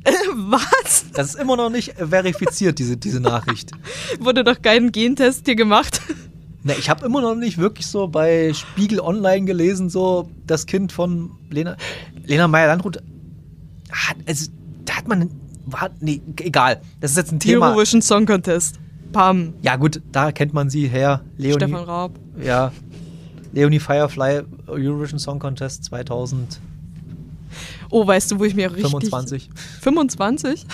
[0.35, 1.05] Was?
[1.13, 3.71] Das ist immer noch nicht verifiziert, diese, diese Nachricht.
[4.19, 6.01] Wurde doch kein Gentest hier gemacht.
[6.65, 10.91] Ne, ich habe immer noch nicht wirklich so bei Spiegel Online gelesen, so das Kind
[10.91, 11.77] von Lena,
[12.25, 13.03] Lena Meyer-Landrut
[13.91, 14.49] hat, also,
[14.83, 15.29] da hat man,
[15.67, 17.67] war, nee, egal, das ist jetzt ein Thema.
[17.69, 18.79] Eurovision Song Contest.
[19.11, 19.53] Pam.
[19.61, 21.53] Ja gut, da kennt man sie her, Leonie.
[21.53, 22.19] Stefan Raab.
[22.41, 22.71] Ja,
[23.53, 26.63] Leonie Firefly, Eurovision Song Contest 2025.
[27.91, 29.11] Oh, weißt du, wo ich mir richtig...
[29.81, 30.65] 25?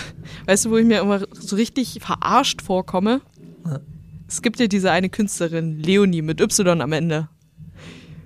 [0.46, 3.20] Weißt du, wo ich mir immer so richtig verarscht vorkomme?
[3.66, 3.80] Ja.
[4.32, 7.28] Es gibt ja diese eine Künstlerin, Leonie, mit Y am Ende.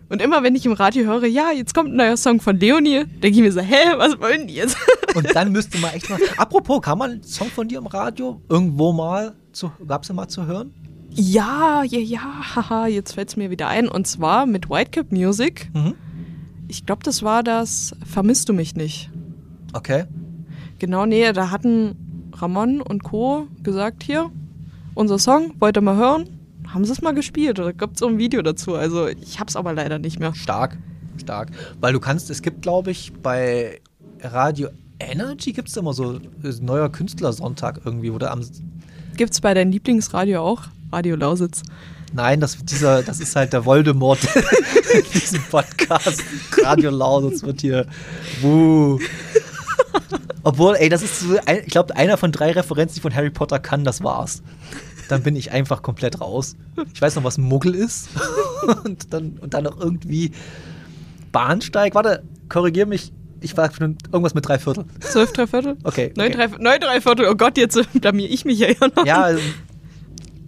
[0.08, 3.06] Und immer wenn ich im Radio höre, ja, jetzt kommt ein neuer Song von Leonie,
[3.06, 4.76] denke ich mir so, hä, was wollen die jetzt?
[5.16, 6.20] Und dann müsste man echt mal.
[6.36, 10.28] Apropos, kann man einen Song von dir im Radio irgendwo mal zu, gab's den mal
[10.28, 10.72] zu hören?
[11.10, 13.88] ja, ja, ja, haha, jetzt fällt es mir wieder ein.
[13.88, 15.70] Und zwar mit Whitecap Music.
[15.74, 15.94] Mhm.
[16.68, 19.10] Ich glaube, das war das Vermisst du mich nicht.
[19.72, 20.04] Okay.
[20.78, 23.48] Genau, nee, da hatten Ramon und Co.
[23.62, 24.30] gesagt, hier,
[24.96, 26.28] unser Song, wollt ihr mal hören?
[26.66, 28.74] Haben sie es mal gespielt oder gibt es so ein Video dazu?
[28.74, 30.34] Also ich hab's aber leider nicht mehr.
[30.34, 30.76] Stark,
[31.20, 31.50] stark.
[31.80, 33.80] Weil du kannst, es gibt, glaube ich, bei
[34.20, 34.68] Radio
[34.98, 36.18] Energy gibt es immer so
[36.60, 38.40] neuer Künstlersonntag irgendwie, wo du am.
[39.16, 40.62] Gibt's bei deinem Lieblingsradio auch?
[40.90, 41.62] Radio Lausitz.
[42.12, 44.20] Nein, das, dieser, das ist halt der Voldemort
[44.94, 46.22] in diesem Podcast.
[46.62, 47.86] Radio Lausitz wird hier.
[48.40, 48.98] Wuh.
[50.42, 53.30] Obwohl, ey, das ist so, ein, ich glaube, einer von drei Referenzen, die von Harry
[53.30, 54.42] Potter kann, das war's.
[55.08, 56.56] Dann bin ich einfach komplett raus.
[56.92, 58.08] Ich weiß noch, was Muggel ist.
[58.84, 60.32] und, dann, und dann noch irgendwie
[61.32, 61.94] Bahnsteig.
[61.94, 63.12] Warte, korrigier mich.
[63.40, 64.86] Ich war irgendwas mit drei Viertel.
[65.00, 65.76] Zwölf, drei Viertel?
[65.84, 66.12] Okay.
[66.16, 66.48] Neun, okay.
[66.48, 67.28] drei, neun, drei Viertel.
[67.28, 69.06] Oh Gott, jetzt blamier ich mich ja ja noch.
[69.06, 69.42] Ja, also,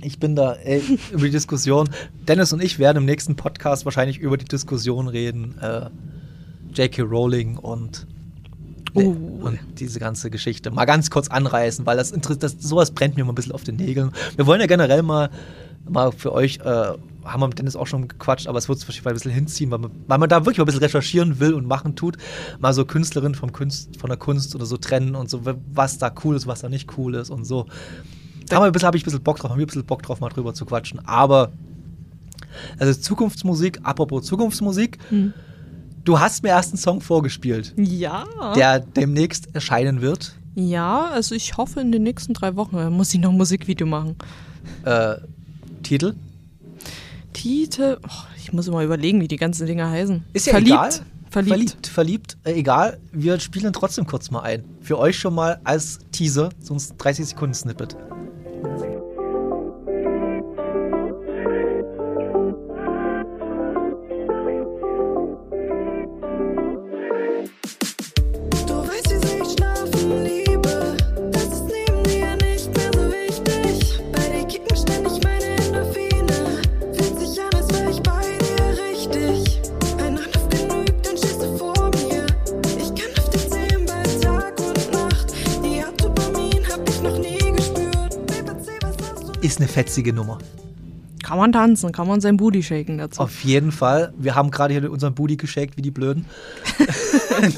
[0.03, 0.83] ich bin da ey,
[1.13, 1.89] über die Diskussion.
[2.27, 5.59] Dennis und ich werden im nächsten Podcast wahrscheinlich über die Diskussion reden.
[5.61, 5.91] Äh,
[6.73, 7.03] J.K.
[7.03, 8.07] Rowling und,
[8.95, 9.01] Oh.
[9.41, 13.33] und diese ganze Geschichte mal ganz kurz anreißen, weil das, das sowas brennt mir mal
[13.33, 14.13] ein bisschen auf den Nägeln.
[14.37, 15.31] Wir wollen ja generell mal,
[15.89, 16.63] mal für euch, äh,
[17.25, 19.79] haben wir mit Dennis auch schon gequatscht, aber es wird sich ein bisschen hinziehen, weil
[19.79, 22.17] man, weil man da wirklich mal ein bisschen recherchieren will und machen tut.
[22.59, 26.13] Mal so Künstlerinnen vom Kunst, von der Kunst oder so trennen und so, was da
[26.25, 27.67] cool ist, was da nicht cool ist und so.
[28.49, 30.55] Da habe ich ein bisschen Bock drauf, haben wir ein bisschen Bock drauf, mal drüber
[30.55, 31.05] zu quatschen.
[31.05, 31.53] Aber,
[32.79, 34.99] also Zukunftsmusik, apropos Zukunftsmusik,
[36.09, 38.25] du hast mir erst einen Song vorgespielt, Ja.
[38.57, 40.35] der demnächst erscheinen wird.
[40.55, 43.87] Ja, also ich hoffe in den nächsten drei Wochen äh, muss ich noch ein Musikvideo
[43.87, 44.17] machen.
[44.85, 45.17] Äh,
[45.83, 46.15] Titel?
[47.33, 50.25] Titel, oh, ich muss immer überlegen, wie die ganzen Dinger heißen.
[50.33, 50.73] Ist ja Verliebt.
[50.73, 50.91] egal.
[51.31, 51.51] Verliebt.
[51.53, 52.99] Verliebt, verliebt äh, egal.
[53.13, 54.65] Wir spielen trotzdem kurz mal ein.
[54.81, 57.97] Für euch schon mal als Teaser, sonst 30 Sekunden Snippet.
[89.59, 90.39] Ist eine fetzige Nummer.
[91.25, 93.21] Kann man tanzen, kann man sein Booty shaken dazu.
[93.21, 94.15] Auf jeden Fall.
[94.17, 96.27] Wir haben gerade hier unseren Booty geshakt, wie die Blöden.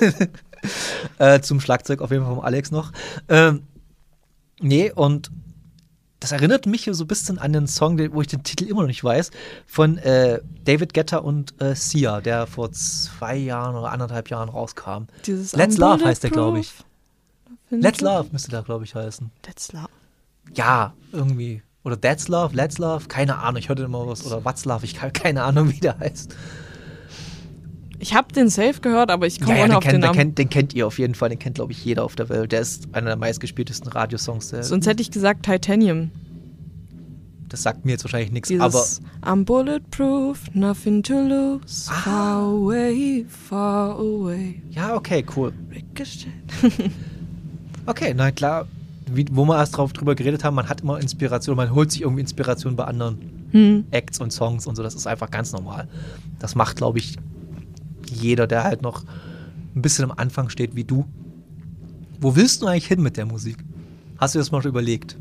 [1.19, 2.93] äh, zum Schlagzeug auf jeden Fall vom Alex noch.
[3.29, 3.65] Ähm,
[4.63, 5.31] nee, und
[6.21, 8.89] das erinnert mich so ein bisschen an den Song, wo ich den Titel immer noch
[8.89, 9.31] nicht weiß,
[9.67, 15.05] von äh, David Guetta und äh, Sia, der vor zwei Jahren oder anderthalb Jahren rauskam.
[15.27, 16.73] Dieses Let's Love heißt der, glaube ich.
[17.69, 19.31] Let's Love müsste der, glaube ich, heißen.
[19.47, 19.91] Let's Love.
[20.55, 21.63] Ja, irgendwie.
[21.85, 24.27] Oder That's Love, Let's Love, keine Ahnung, ich hörte immer was.
[24.27, 26.35] Oder What's Love, ich habe keine Ahnung, wie der heißt.
[28.03, 30.01] Ich habe den Safe gehört, aber ich komme Ja, ja, den, auf den kennt, den,
[30.01, 30.17] Namen.
[30.19, 32.53] kennt, den kennt ihr auf jeden Fall, den kennt, glaube ich, jeder auf der Welt.
[32.53, 34.49] Der ist einer der meistgespieltesten Radiosongs.
[34.51, 36.11] Der, Sonst hätte ich gesagt Titanium.
[37.51, 38.85] das sagt mir jetzt wahrscheinlich nichts, aber
[39.23, 41.91] I'm bulletproof, nothing to lose.
[41.91, 42.01] Ah.
[42.03, 44.63] Far away, far away.
[44.71, 45.53] ja, okay, cool.
[47.87, 48.67] Okay, na klar,
[49.13, 52.03] wie, wo wir erst drauf drüber geredet haben, man hat immer Inspiration, man holt sich
[52.03, 53.19] irgendwie Inspiration bei anderen
[53.53, 53.85] Hm.
[53.91, 55.89] Acts und Songs und so, das ist einfach ganz normal.
[56.39, 57.17] Das macht, glaube ich,
[58.09, 59.05] jeder, der halt noch
[59.75, 61.05] ein bisschen am Anfang steht wie du.
[62.21, 63.57] Wo willst du eigentlich hin mit der Musik?
[64.19, 65.17] Hast du das mal schon überlegt?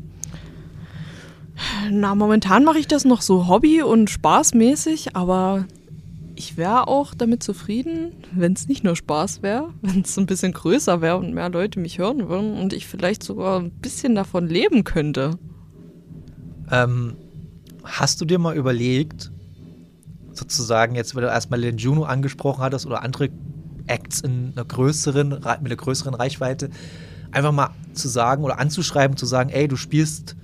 [1.90, 5.66] Na, momentan mache ich das noch so hobby- und spaßmäßig, aber
[6.40, 10.52] ich wäre auch damit zufrieden, wenn es nicht nur Spaß wäre, wenn es ein bisschen
[10.52, 14.48] größer wäre und mehr Leute mich hören würden und ich vielleicht sogar ein bisschen davon
[14.48, 15.38] leben könnte.
[16.70, 17.14] Ähm,
[17.84, 19.30] hast du dir mal überlegt,
[20.32, 23.28] sozusagen, jetzt, wenn du erstmal den Juno angesprochen hattest oder andere
[23.86, 26.70] Acts in einer größeren, Re- mit einer größeren Reichweite,
[27.32, 30.36] einfach mal zu sagen oder anzuschreiben, zu sagen, ey, du spielst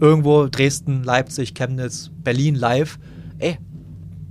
[0.00, 2.98] irgendwo Dresden, Leipzig, Chemnitz, Berlin live.
[3.38, 3.58] Ey,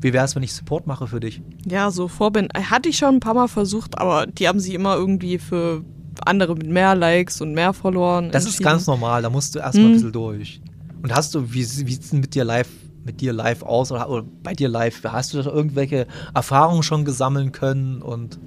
[0.02, 1.41] wie wär's, wenn ich Support mache für dich?
[1.66, 4.95] Ja, so Vorband hatte ich schon ein paar Mal versucht, aber die haben sich immer
[4.95, 5.84] irgendwie für
[6.26, 8.32] andere mit mehr Likes und mehr Followern.
[8.32, 9.93] Das ist ganz normal, da musst du erstmal ein Mhm.
[9.95, 10.62] bisschen durch.
[11.04, 12.70] Und hast du, wie, wie sieht's denn mit dir live,
[13.06, 15.02] mit dir live aus oder, oder bei dir live?
[15.04, 18.39] Hast du da irgendwelche Erfahrungen schon gesammeln können und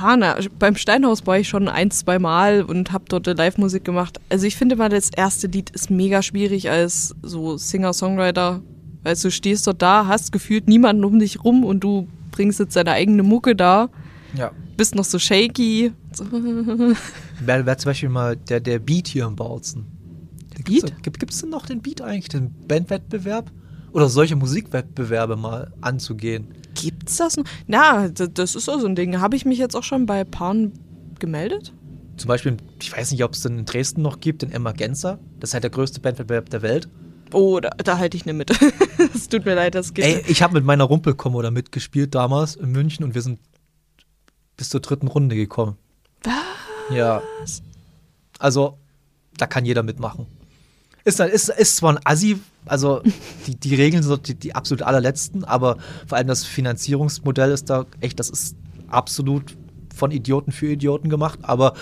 [0.00, 4.20] Ja, na, beim Steinhaus war ich schon ein, zwei Mal und habe dort Live-Musik gemacht.
[4.28, 8.60] Also ich finde mal, das erste Lied ist mega schwierig als so Singer-Songwriter.
[9.08, 12.76] Weil du stehst dort da, hast gefühlt niemanden um dich rum und du bringst jetzt
[12.76, 13.88] deine eigene Mucke da,
[14.34, 14.50] ja.
[14.76, 15.94] bist noch so shaky.
[17.40, 19.86] Wäre wär zum Beispiel mal der, der Beat hier im Bautzen.
[20.58, 21.02] Der Beat?
[21.02, 23.50] Gibt, gibt's denn noch den Beat eigentlich, den Bandwettbewerb?
[23.92, 26.48] Oder solche Musikwettbewerbe mal anzugehen?
[26.74, 27.44] Gibt's das noch?
[27.66, 29.22] Na, das ist auch so ein Ding.
[29.22, 30.74] Habe ich mich jetzt auch schon bei Paaren
[31.18, 31.72] gemeldet?
[32.18, 35.18] Zum Beispiel, ich weiß nicht, ob es den in Dresden noch gibt, den Emergenza.
[35.40, 36.90] Das ist halt der größte Bandwettbewerb der Welt.
[37.32, 38.50] Oh, da, da halte ich nicht mit.
[39.14, 40.30] Es tut mir leid, das geht Ey, nicht.
[40.30, 43.38] ich habe mit meiner Rumpelkommo da mitgespielt damals in München und wir sind
[44.56, 45.76] bis zur dritten Runde gekommen.
[46.22, 46.34] Was?
[46.94, 47.22] Ja.
[48.38, 48.78] Also,
[49.36, 50.26] da kann jeder mitmachen.
[51.04, 53.02] Ist, ist, ist zwar ein Assi, also
[53.46, 57.86] die, die Regeln sind die, die absolut allerletzten, aber vor allem das Finanzierungsmodell ist da
[58.00, 58.56] echt, das ist
[58.88, 59.56] absolut
[59.94, 61.74] von Idioten für Idioten gemacht, aber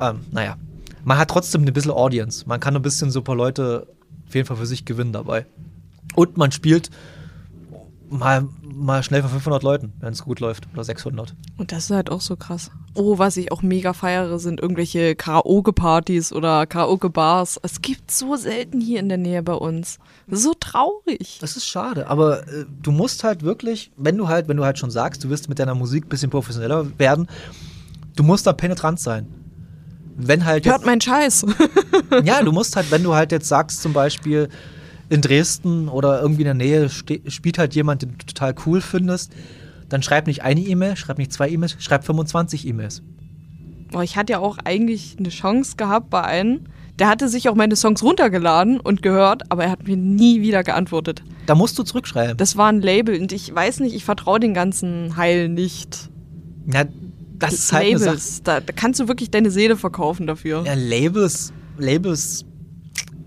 [0.00, 0.56] ähm, naja,
[1.04, 2.44] man hat trotzdem ein bisschen Audience.
[2.46, 3.86] Man kann ein bisschen super Leute
[4.28, 5.46] auf jeden Fall für sich gewinnen dabei.
[6.14, 6.90] Und man spielt
[8.10, 11.34] mal, mal schnell vor 500 Leuten, wenn es gut läuft, oder 600.
[11.56, 12.70] Und das ist halt auch so krass.
[12.94, 17.60] Oh, was ich auch mega feiere, sind irgendwelche Karaoke-Partys oder Karaoke-Bars.
[17.62, 19.98] Es gibt so selten hier in der Nähe bei uns.
[20.28, 21.38] So traurig.
[21.40, 24.78] Das ist schade, aber äh, du musst halt wirklich, wenn du halt, wenn du halt
[24.78, 27.28] schon sagst, du wirst mit deiner Musik ein bisschen professioneller werden,
[28.16, 29.26] du musst da penetrant sein.
[30.20, 31.46] Wenn halt Hört jetzt, mein Scheiß.
[32.24, 34.48] ja, du musst halt, wenn du halt jetzt sagst, zum Beispiel
[35.08, 39.32] in Dresden oder irgendwie in der Nähe spielt halt jemand, den du total cool findest,
[39.88, 43.02] dann schreib nicht eine E-Mail, schreib nicht zwei E-Mails, schreib 25 E-Mails.
[43.90, 46.64] Boah, ich hatte ja auch eigentlich eine Chance gehabt bei einem.
[46.98, 50.64] Der hatte sich auch meine Songs runtergeladen und gehört, aber er hat mir nie wieder
[50.64, 51.22] geantwortet.
[51.46, 52.36] Da musst du zurückschreiben.
[52.36, 56.10] Das war ein Label und ich weiß nicht, ich vertraue den ganzen Heil nicht.
[56.66, 56.84] ja,
[57.38, 57.98] das ist halt.
[57.98, 60.64] Labels, da, da kannst du wirklich deine Seele verkaufen dafür.
[60.64, 62.44] Ja, Labels, Labels,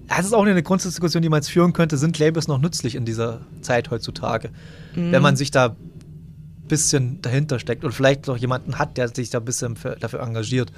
[0.08, 1.98] das ist auch eine Grundsatzdiskussion, die man jetzt führen könnte.
[1.98, 4.50] Sind Labels noch nützlich in dieser Zeit heutzutage?
[4.94, 9.30] Wenn man sich da ein bisschen dahinter steckt und vielleicht noch jemanden hat, der sich
[9.30, 10.72] da ein bisschen für, dafür engagiert.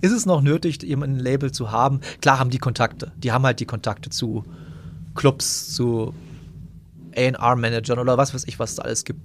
[0.00, 2.00] Ist es noch nötig, jemanden ein Label zu haben?
[2.20, 3.12] Klar haben die Kontakte.
[3.16, 4.44] Die haben halt die Kontakte zu
[5.14, 6.14] Clubs, zu
[7.16, 9.20] A&R-Managern oder was weiß ich, was es da alles gibt.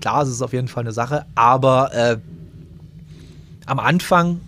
[0.00, 2.18] Klar, es ist auf jeden Fall eine Sache, aber äh,
[3.68, 4.40] am Anfang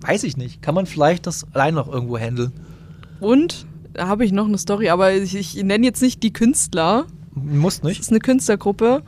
[0.00, 0.62] weiß ich nicht.
[0.62, 2.52] Kann man vielleicht das allein noch irgendwo handeln?
[3.20, 7.06] Und da habe ich noch eine Story, aber ich, ich nenne jetzt nicht die Künstler.
[7.34, 8.00] Muss Das nicht.
[8.00, 9.02] ist eine Künstlergruppe.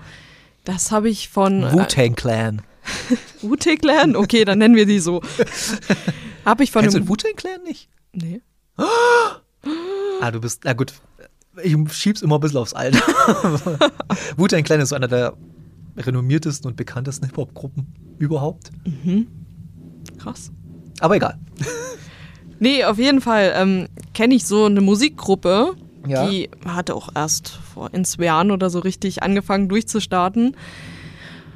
[0.64, 2.62] Das habe ich von äh, Wu-Tang Clan.
[3.42, 4.16] Wu-Tang Clan.
[4.16, 5.22] Okay, dann nennen wir die so.
[6.44, 7.88] habe ich von Kennst du einem den Wu-Tang Clan nicht?
[8.12, 8.42] Nee.
[10.20, 10.92] Ah, du bist, na gut,
[11.64, 13.00] ich schieb's immer ein bisschen aufs Alter.
[14.36, 15.34] Wu-Tang Clan ist so einer der
[15.96, 17.86] renommiertesten und bekanntesten Hip-Hop-Gruppen
[18.22, 18.70] überhaupt.
[20.18, 20.52] Krass.
[21.00, 21.38] Aber egal.
[22.60, 25.74] Nee, auf jeden Fall ähm, kenne ich so eine Musikgruppe,
[26.06, 26.28] Ja.
[26.28, 30.56] die hatte auch erst vor in zwei Jahren oder so richtig angefangen durchzustarten.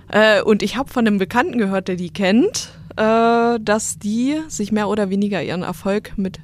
[0.09, 4.73] Äh, und ich habe von einem Bekannten gehört, der die kennt, äh, dass die sich
[4.73, 6.41] mehr oder weniger ihren Erfolg mit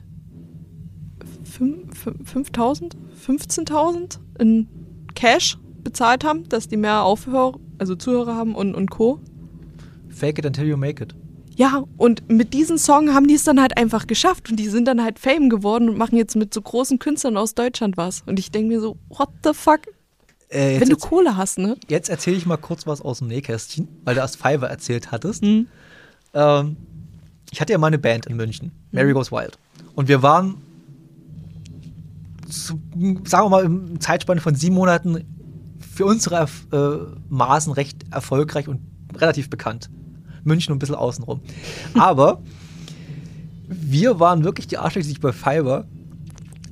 [1.45, 2.97] fünf- fünf- 5000,
[3.27, 4.69] 15.000 in
[5.15, 9.19] Cash bezahlt haben, dass die mehr Aufhörer, also Zuhörer haben und, und Co.
[10.13, 11.15] Fake it until you make it.
[11.57, 14.87] Ja, und mit diesem Song haben die es dann halt einfach geschafft und die sind
[14.87, 18.23] dann halt Fame geworden und machen jetzt mit so großen Künstlern aus Deutschland was.
[18.27, 19.81] Und ich denke mir so, what the fuck?
[20.49, 21.77] Äh, Wenn du Kohle hast, ne?
[21.89, 25.43] jetzt erzähle ich mal kurz was aus dem Nähkästchen, weil du erst Fiverr erzählt hattest.
[25.43, 25.67] Hm.
[26.35, 26.77] Ähm,
[27.51, 29.59] ich hatte ja mal eine Band in München, Mary Goes Wild.
[29.95, 30.63] Und wir waren,
[32.49, 32.81] zu,
[33.25, 35.25] sagen wir mal, im Zeitspanne von sieben Monaten
[35.95, 38.81] für unsere äh, Maßen recht erfolgreich und
[39.15, 39.91] relativ bekannt.
[40.45, 41.41] München und ein bisschen außenrum.
[41.99, 42.43] Aber
[43.69, 45.87] wir waren wirklich die Arschlöcher, die sich bei Fiverr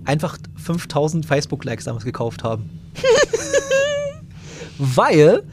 [0.04, 2.68] einfach 5000 Facebook-Likes damals gekauft haben.
[4.78, 5.44] Weil,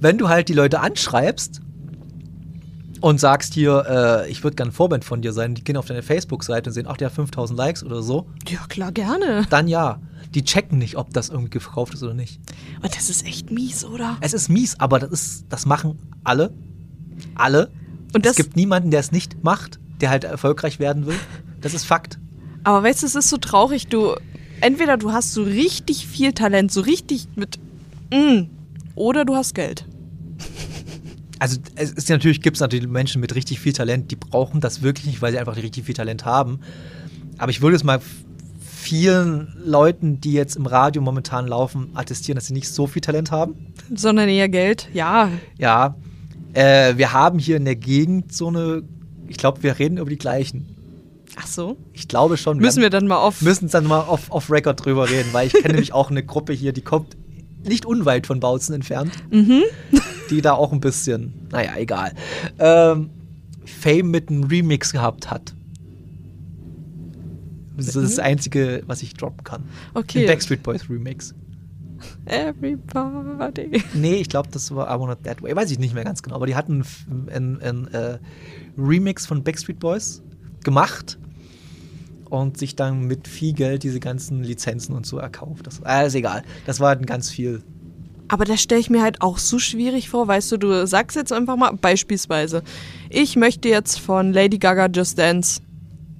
[0.00, 1.60] wenn du halt die Leute anschreibst
[3.00, 3.84] und sagst hier,
[4.26, 6.86] äh, ich würde gerne Vorband von dir sein, die gehen auf deine Facebook-Seite und sehen,
[6.88, 9.46] ach, der hat 5000 Likes oder so, Ja, klar, gerne.
[9.50, 10.00] dann ja.
[10.34, 12.40] Die checken nicht, ob das irgendwie verkauft ist oder nicht.
[12.82, 14.16] Und das ist echt mies, oder?
[14.20, 16.52] Es ist mies, aber das, ist, das machen alle.
[17.40, 17.70] Alle.
[18.12, 21.16] Und das, es gibt niemanden, der es nicht macht, der halt erfolgreich werden will.
[21.60, 22.18] Das ist Fakt.
[22.64, 24.14] aber weißt du, es ist so traurig, du,
[24.60, 27.58] entweder du hast so richtig viel Talent, so richtig mit,
[28.12, 28.44] mm,
[28.94, 29.84] oder du hast Geld.
[31.38, 34.82] Also es ist natürlich, gibt es natürlich Menschen mit richtig viel Talent, die brauchen das
[34.82, 36.60] wirklich nicht, weil sie einfach richtig viel Talent haben.
[37.38, 38.00] Aber ich würde es mal
[38.60, 43.30] vielen Leuten, die jetzt im Radio momentan laufen, attestieren, dass sie nicht so viel Talent
[43.30, 43.72] haben.
[43.94, 45.30] Sondern eher Geld, ja.
[45.58, 45.94] Ja,
[46.54, 48.82] äh, wir haben hier in der Gegend so eine,
[49.28, 50.76] ich glaube, wir reden über die gleichen.
[51.36, 51.76] Ach so.
[51.92, 52.58] Ich glaube schon.
[52.58, 53.40] Müssen wir dann mal auf.
[53.42, 56.52] müssen dann mal off, off Record drüber reden, weil ich kenne nämlich auch eine Gruppe
[56.52, 57.16] hier, die kommt
[57.64, 59.12] nicht unweit von Bautzen entfernt,
[60.30, 62.14] die da auch ein bisschen, naja, egal,
[62.58, 63.10] ähm,
[63.64, 65.54] Fame mit einem Remix gehabt hat.
[67.76, 69.64] Das ist das Einzige, was ich droppen kann.
[69.94, 70.20] Okay.
[70.20, 71.34] Ein Backstreet Boys Remix.
[72.26, 73.82] Everybody.
[73.94, 75.54] Nee, ich glaube, das war I Want It That Way.
[75.56, 76.36] Weiß ich nicht mehr ganz genau.
[76.36, 76.84] Aber die hatten
[77.30, 78.18] einen, einen äh,
[78.78, 80.22] Remix von Backstreet Boys
[80.64, 81.18] gemacht
[82.28, 85.66] und sich dann mit viel Geld diese ganzen Lizenzen und so erkauft.
[85.66, 86.42] Das äh, ist egal.
[86.66, 87.62] Das war dann ganz viel.
[88.28, 91.32] Aber das stelle ich mir halt auch so schwierig vor, weißt du, du sagst jetzt
[91.32, 92.62] einfach mal beispielsweise,
[93.08, 95.60] ich möchte jetzt von Lady Gaga Just Dance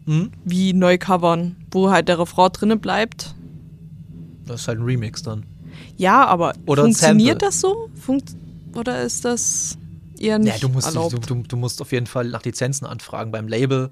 [0.07, 0.33] Hm?
[0.45, 3.37] wie neu covern, wo halt der Refrain drinne bleibt.
[4.45, 5.45] Das ist halt ein Remix dann.
[6.01, 7.91] Ja, aber Oder funktioniert das so?
[7.95, 8.31] Funkt
[8.75, 9.77] oder ist das
[10.19, 11.29] eher nicht Ja, du musst, du, erlaubt?
[11.31, 13.91] du, du musst auf jeden Fall nach Lizenzen anfragen beim Label.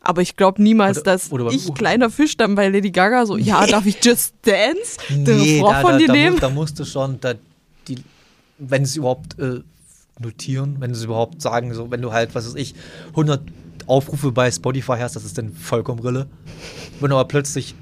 [0.00, 3.36] aber ich glaube niemals, Oder- dass oder ich, kleiner Fisch, dann bei Lady Gaga so,
[3.36, 4.98] ja, darf ich Just Dance?
[5.08, 6.34] Den Nee, da, von da, dir da, nehmen?
[6.34, 7.34] mu- da musst du schon, da,
[7.88, 7.96] die,
[8.58, 9.60] wenn sie überhaupt äh,
[10.20, 12.74] notieren, wenn sie überhaupt sagen, so, wenn du halt, was weiß ich,
[13.10, 13.40] 100
[13.86, 16.26] Aufrufe bei Spotify hast, das ist dann vollkommen Rille.
[17.00, 17.74] Wenn du aber plötzlich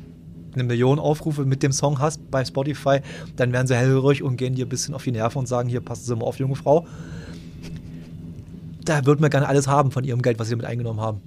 [0.54, 3.00] eine Million Aufrufe mit dem Song hast bei Spotify,
[3.36, 5.80] dann werden sie hellhörig und gehen dir ein bisschen auf die Nerven und sagen, hier,
[5.80, 6.86] passen Sie mal auf, junge Frau.
[8.84, 11.20] Da würden wir gerne alles haben von ihrem Geld, was sie damit eingenommen haben.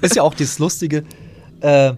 [0.00, 1.04] ist ja auch das Lustige,
[1.60, 1.94] äh,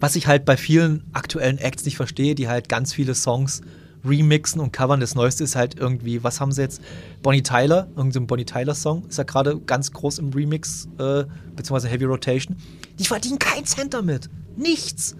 [0.00, 3.62] was ich halt bei vielen aktuellen Acts nicht verstehe, die halt ganz viele Songs
[4.06, 5.00] remixen und covern.
[5.00, 6.80] Das Neueste ist halt irgendwie, was haben sie jetzt?
[7.22, 11.24] Bonnie Tyler, irgendein Bonnie Tyler-Song, ist ja gerade ganz groß im Remix, äh,
[11.56, 12.56] beziehungsweise Heavy Rotation.
[12.98, 14.28] Die verdienen keinen Cent damit.
[14.56, 15.16] Nichts.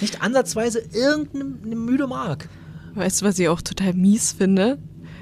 [0.00, 2.48] Nicht ansatzweise irgendeine müde Mark.
[2.94, 4.78] Weißt du, was ich auch total mies finde?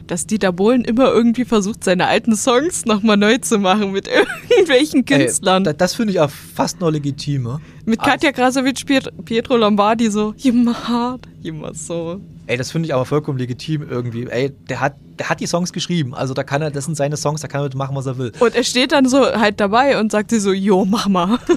[0.06, 4.08] Dass Dieter Bohlen immer irgendwie versucht, seine alten Songs nochmal neu zu machen mit
[4.50, 5.62] irgendwelchen Künstlern.
[5.62, 7.60] Ey, da- das finde ich auch fast noch legitimer.
[7.86, 12.20] mit Katja Krasowitsch, Piet Pietro Lombardi so, immer hart, immer so.
[12.46, 14.26] Ey, das finde ich aber vollkommen legitim irgendwie.
[14.28, 16.14] Ey, der hat, der hat die Songs geschrieben.
[16.14, 18.32] Also da kann er, das sind seine Songs, da kann er machen, was er will.
[18.38, 21.38] Und er steht dann so halt dabei und sagt sie so, jo, mach mal.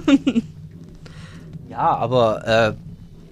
[1.69, 2.73] Ja, aber äh,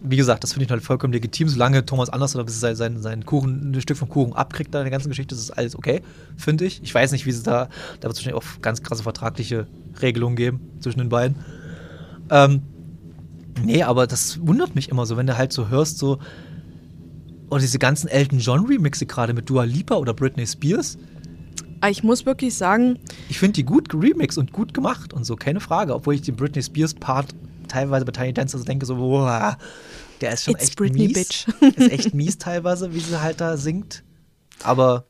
[0.01, 1.49] wie gesagt, das finde ich halt vollkommen legitim.
[1.49, 4.86] Solange Thomas Anders oder sein, sein, sein Kuchen, ein Stück vom Kuchen abkriegt da in
[4.86, 6.01] der ganzen Geschichte, ist alles okay,
[6.38, 6.82] finde ich.
[6.84, 7.68] Ich weiß nicht, wie sie da,
[7.99, 9.68] da wird es wahrscheinlich auch ganz krasse vertragliche
[10.01, 11.36] Regelungen geben zwischen den beiden.
[12.30, 12.62] Ähm,
[13.64, 16.20] nee, aber das wundert mich immer so, wenn du halt so hörst, so,
[17.50, 20.98] oder diese ganzen Elton John Remixe gerade mit Dua Lipa oder Britney Spears.
[21.80, 22.98] Aber ich muss wirklich sagen,
[23.30, 25.93] Ich finde die gut remixed und gut gemacht und so, keine Frage.
[25.93, 27.36] Obwohl ich den Britney Spears Part
[27.68, 29.58] teilweise bei Tiny Dancer so denke, so, boah,
[30.22, 31.14] der ist schon It's echt Britney, mies.
[31.14, 31.48] bitch.
[31.78, 34.04] ist echt mies teilweise, wie sie halt da singt.
[34.64, 35.06] Aber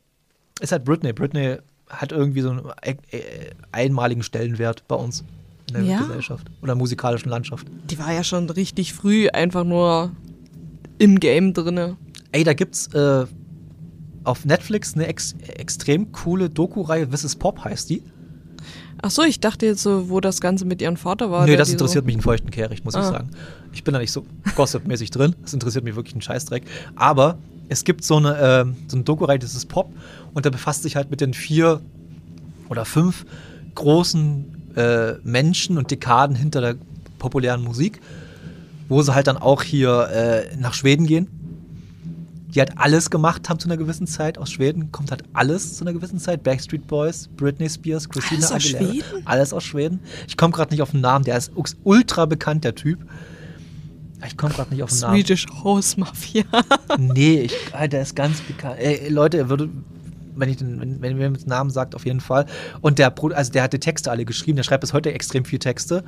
[0.59, 1.13] ist halt Britney.
[1.13, 1.57] Britney
[1.89, 5.23] hat irgendwie so einen äh, äh, einmaligen Stellenwert bei uns
[5.69, 5.99] in der Ja.
[6.01, 7.65] Gesellschaft oder musikalischen Landschaft.
[7.89, 10.11] die war ja schon richtig früh einfach nur
[10.97, 11.95] im Game drinne.
[12.37, 13.25] Ey, da gibt's äh,
[14.23, 18.03] auf Netflix eine ex extrem coole Doku-Reihe, This is Pop heißt die.
[19.01, 21.47] Ach so, ich dachte jetzt so, wo das Ganze mit ihrem Vater war.
[21.47, 23.09] nee, das interessiert so mich in feuchten Kehricht, muss ich Ah.
[23.09, 23.31] sagen.
[23.73, 24.23] Ich bin da nicht so
[24.55, 25.35] gossip-mäßig drin.
[25.41, 26.61] Das interessiert mich wirklich einen Scheißdreck.
[26.95, 29.91] Aber es gibt so eine, ähm, so eine Doku-Reihe, das ist Pop.
[30.35, 31.81] Und da befasst sich halt mit den vier
[32.69, 33.25] oder fünf
[33.73, 36.75] großen äh, Menschen und Dekaden hinter der
[37.17, 37.99] populären Musik.
[38.89, 41.27] Wo sie halt dann auch hier äh, nach Schweden gehen.
[42.53, 44.37] Die halt alles gemacht haben zu einer gewissen Zeit.
[44.37, 46.43] Aus Schweden kommt halt alles zu einer gewissen Zeit.
[46.43, 48.93] Backstreet Boys, Britney Spears, Christina Alles aus Aguilera.
[48.93, 49.21] Schweden?
[49.25, 49.99] Alles aus Schweden.
[50.27, 51.25] Ich komme gerade nicht auf den Namen.
[51.25, 51.51] Der ist
[51.83, 52.99] ultra bekannt, der Typ.
[54.25, 55.15] Ich komme gerade nicht auf den Namen.
[55.15, 56.43] Swedish House Mafia.
[56.97, 57.53] Nee, ich,
[57.91, 58.77] der ist ganz bekannt.
[58.79, 59.69] Ey, Leute, er würde,
[60.35, 62.45] wenn ich den, wenn, wenn ihr mir den Namen sagt, auf jeden Fall.
[62.81, 64.55] Und der, also der hat die Texte alle geschrieben.
[64.55, 66.03] Der schreibt bis heute extrem viel Texte.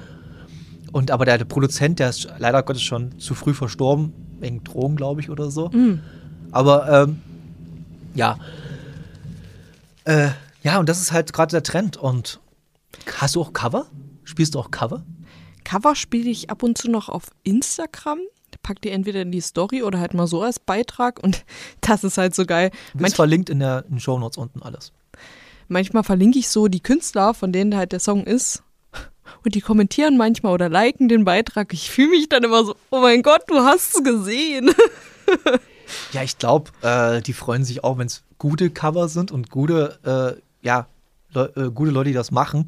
[0.91, 4.95] Und aber der, der Produzent, der ist leider Gottes schon zu früh verstorben wegen Drogen,
[4.95, 5.69] glaube ich, oder so.
[6.51, 7.21] Aber ähm,
[8.15, 8.37] ja.
[10.05, 10.29] Äh,
[10.63, 11.97] ja, und das ist halt gerade der Trend.
[11.97, 12.39] Und
[13.17, 13.87] hast du auch Cover?
[14.23, 15.03] Spielst du auch Cover?
[15.63, 18.19] Cover spiele ich ab und zu noch auf Instagram.
[18.63, 21.23] Pack die entweder in die Story oder halt mal so als Beitrag.
[21.23, 21.45] Und
[21.81, 22.71] das ist halt so geil.
[22.93, 24.91] Manch, verlinkt in der in den Shownotes unten alles.
[25.67, 28.63] manchmal verlinke ich so die Künstler, von denen halt der Song ist.
[29.45, 31.71] Und die kommentieren manchmal oder liken den Beitrag.
[31.71, 34.71] Ich fühle mich dann immer so, oh mein Gott, du hast es gesehen.
[36.11, 40.37] Ja, ich glaube, äh, die freuen sich auch, wenn es gute Cover sind und gute,
[40.37, 40.87] äh, ja,
[41.31, 42.65] Le äh, gute Leute, die das machen.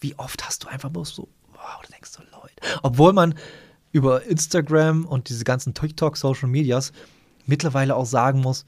[0.00, 2.54] Wie oft hast du einfach bloß so, wow, du denkst so, Leute.
[2.82, 3.34] Obwohl man
[3.92, 6.92] über Instagram und diese ganzen TikTok, Social Medias
[7.46, 8.64] mittlerweile auch sagen muss,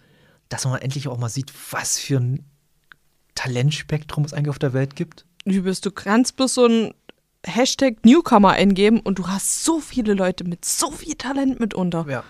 [0.48, 2.44] dass man endlich auch mal sieht, was für ein
[3.34, 5.24] Talentspektrum es eigentlich auf der Welt gibt.
[5.44, 5.90] Wie bist du?
[5.90, 6.94] Kannst bloß so ein
[7.44, 12.04] Hashtag Newcomer eingeben und du hast so viele Leute mit so viel Talent mitunter.
[12.08, 12.24] Ja.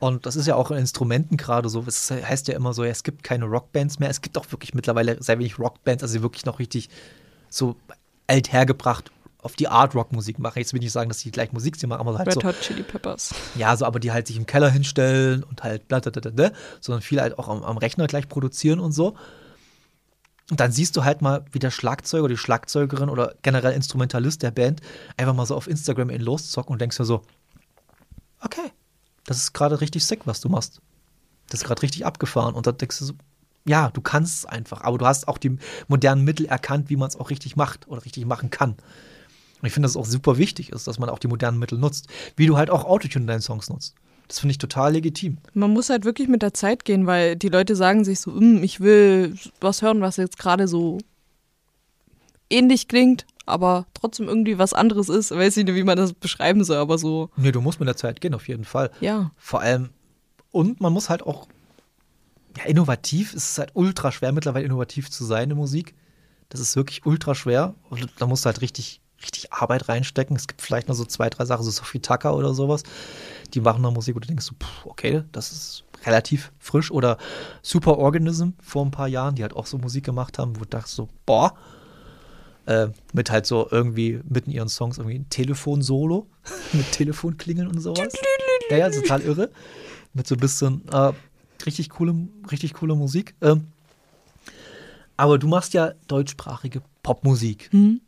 [0.00, 1.84] Und das ist ja auch in Instrumenten gerade so.
[1.86, 4.08] Es heißt ja immer so, ja, es gibt keine Rockbands mehr.
[4.08, 6.88] Es gibt auch wirklich mittlerweile sehr wenig Rockbands, also wirklich noch richtig
[7.48, 7.76] so
[8.28, 9.10] althergebracht
[9.42, 10.58] auf die Art Rockmusik machen.
[10.58, 12.60] Jetzt will ich nicht sagen, dass die gleich Musik machen, aber halt Red so, Hot
[12.60, 13.34] Chili Peppers.
[13.54, 16.50] ja, so, aber die halt sich im Keller hinstellen und halt bla, bla, bla, bla,
[16.80, 19.16] sondern viel halt auch am, am Rechner gleich produzieren und so.
[20.50, 24.50] Und dann siehst du halt mal, wie der Schlagzeuger, die Schlagzeugerin oder generell Instrumentalist der
[24.50, 24.80] Band
[25.16, 27.22] einfach mal so auf Instagram in loszocken und denkst dir so,
[28.40, 28.72] okay,
[29.28, 30.80] das ist gerade richtig sick, was du machst.
[31.50, 32.54] Das ist gerade richtig abgefahren.
[32.54, 33.12] Und dann denkst du so,
[33.66, 37.08] ja, du kannst es einfach, aber du hast auch die modernen Mittel erkannt, wie man
[37.08, 38.70] es auch richtig macht oder richtig machen kann.
[38.70, 41.78] Und ich finde, dass es auch super wichtig ist, dass man auch die modernen Mittel
[41.78, 42.06] nutzt,
[42.36, 43.94] wie du halt auch Autotune in deinen Songs nutzt.
[44.28, 45.38] Das finde ich total legitim.
[45.52, 48.62] Man muss halt wirklich mit der Zeit gehen, weil die Leute sagen sich so, "Hm,
[48.62, 50.98] ich will was hören, was jetzt gerade so
[52.48, 55.30] ähnlich klingt, aber trotzdem irgendwie was anderes ist.
[55.30, 57.96] Weiß ich nicht, wie man das beschreiben soll, aber so, Nee, du musst mit der
[57.96, 58.90] Zeit gehen, auf jeden Fall.
[59.00, 59.30] ja.
[59.36, 59.90] Vor allem,
[60.50, 61.46] und man muss halt auch,
[62.56, 65.94] ja, innovativ, es ist halt ultra schwer mittlerweile innovativ zu sein in Musik.
[66.48, 67.74] Das ist wirklich ultra schwer.
[67.90, 70.34] Und da musst du halt richtig, richtig Arbeit reinstecken.
[70.34, 72.82] Es gibt vielleicht noch so zwei, drei Sachen, so Sophie Tucker oder sowas.
[73.54, 76.90] Die machen noch Musik, wo du denkst, so, pff, okay, das ist relativ frisch.
[76.90, 77.18] Oder
[77.62, 80.68] Super Organism vor ein paar Jahren, die halt auch so Musik gemacht haben, wo du
[80.68, 81.54] dachtest so, boah,
[82.68, 86.26] äh, mit halt so irgendwie mitten in ihren Songs irgendwie ein Telefon-Solo
[86.74, 88.12] mit Telefonklingeln und sowas.
[88.70, 89.50] Ja, ja, total irre.
[90.12, 91.12] Mit so ein bisschen äh,
[91.64, 92.14] richtig coole,
[92.50, 93.34] richtig coole Musik.
[93.40, 93.68] Ähm,
[95.16, 98.02] aber du machst ja deutschsprachige Popmusik, Hm?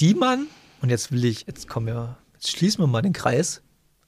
[0.00, 0.46] die man,
[0.80, 3.62] und jetzt will ich, jetzt kommen wir, jetzt schließen wir mal den Kreis,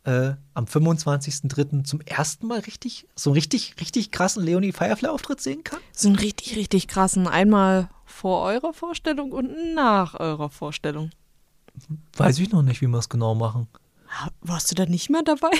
[0.04, 1.84] äh, am 25.03.
[1.84, 5.80] zum ersten Mal richtig, so einen richtig, richtig krassen Leonie Firefly-Auftritt sehen kann?
[5.92, 7.26] So einen richtig, richtig krassen.
[7.26, 11.10] Einmal vor eurer Vorstellung und nach eurer Vorstellung.
[12.16, 13.68] Weiß ich noch nicht, wie wir es genau machen.
[14.40, 15.50] Warst du da nicht mehr dabei?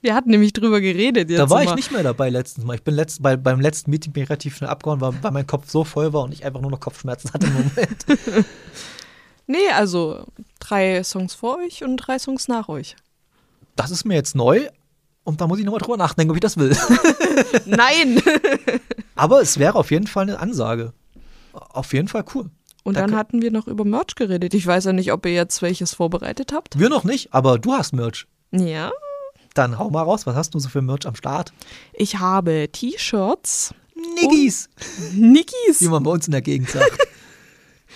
[0.00, 1.28] Wir hatten nämlich drüber geredet.
[1.28, 1.74] Da war ich mal.
[1.74, 2.76] nicht mehr dabei letztens Mal.
[2.76, 5.46] Ich bin letzt, bei, beim letzten Meeting bin ich relativ schnell abgehauen, weil, weil mein
[5.48, 8.06] Kopf so voll war und ich einfach nur noch Kopfschmerzen hatte im Moment.
[9.50, 10.26] Nee, also
[10.60, 12.96] drei Songs vor euch und drei Songs nach euch.
[13.76, 14.68] Das ist mir jetzt neu
[15.24, 16.76] und da muss ich nochmal drüber nachdenken, ob ich das will.
[17.64, 18.22] Nein!
[19.16, 20.92] Aber es wäre auf jeden Fall eine Ansage.
[21.60, 22.50] Auf jeden Fall cool.
[22.84, 23.16] Und dann Danke.
[23.16, 24.54] hatten wir noch über Merch geredet.
[24.54, 26.78] Ich weiß ja nicht, ob ihr jetzt welches vorbereitet habt.
[26.78, 28.26] Wir noch nicht, aber du hast Merch.
[28.50, 28.90] Ja.
[29.54, 31.52] Dann hau mal raus, was hast du so für Merch am Start?
[31.92, 34.68] Ich habe T-Shirts, Niggis,
[35.14, 35.80] Nikis.
[35.80, 36.98] wie man bei uns in der Gegend sagt.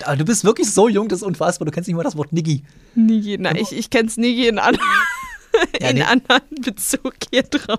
[0.04, 1.64] Aber du bist wirklich so jung, das ist unfassbar.
[1.66, 2.64] Du kennst nicht mal das Wort Niggi.
[2.94, 3.38] Niki.
[3.38, 4.76] Na, ich, ich kenn's Niki in, an
[5.80, 6.02] Ja, in nee.
[6.02, 7.78] anderen Bezug hier drauf.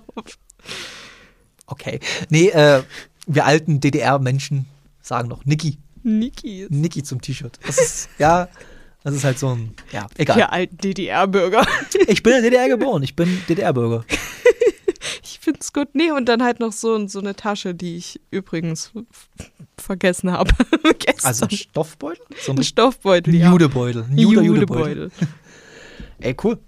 [1.68, 2.00] Okay.
[2.30, 2.84] Nee, äh,
[3.28, 4.66] wir alten DDR-Menschen
[5.04, 5.78] sagen noch Niggi.
[6.04, 6.70] Nikis.
[6.70, 7.60] Niki zum T-Shirt.
[7.66, 8.49] Das ist, ja,
[9.04, 10.38] das ist halt so ein, ja, egal.
[10.38, 11.66] Wir alten DDR-Bürger.
[12.08, 14.06] Ich bin in der DDR geboren, ich bin DDR-Bürger.
[15.22, 15.89] Ich find's gut.
[15.93, 18.93] Nee, und dann halt noch so, so eine Tasche, die ich übrigens
[19.78, 20.51] vergessen habe.
[21.24, 22.24] Also ein Stoffbeutel?
[22.41, 23.51] So ein ein Stoffbeutel, ja.
[23.51, 24.04] Judebeutel.
[24.04, 25.04] Ein Jude Judebeutel.
[25.04, 25.12] Judebeutel.
[26.20, 26.60] Ey, cool.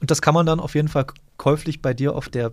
[0.00, 1.06] Und das kann man dann auf jeden Fall
[1.36, 2.52] käuflich bei dir auf der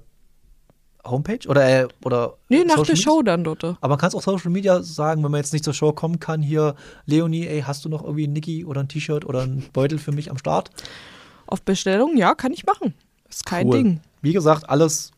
[1.06, 3.04] Homepage oder äh, oder Nee, nach Social der Media?
[3.04, 3.64] Show dann dort.
[3.64, 6.20] Aber man kann es auch Social Media sagen, wenn man jetzt nicht zur Show kommen
[6.20, 6.76] kann, hier,
[7.06, 10.12] Leonie, ey, hast du noch irgendwie ein Niki oder ein T-Shirt oder ein Beutel für
[10.14, 10.70] mich am Start?
[11.46, 12.94] Auf Bestellung, ja, kann ich machen.
[13.30, 13.78] Ist kein Cool.
[13.78, 14.00] Ding.
[14.22, 15.12] Wie gesagt, alles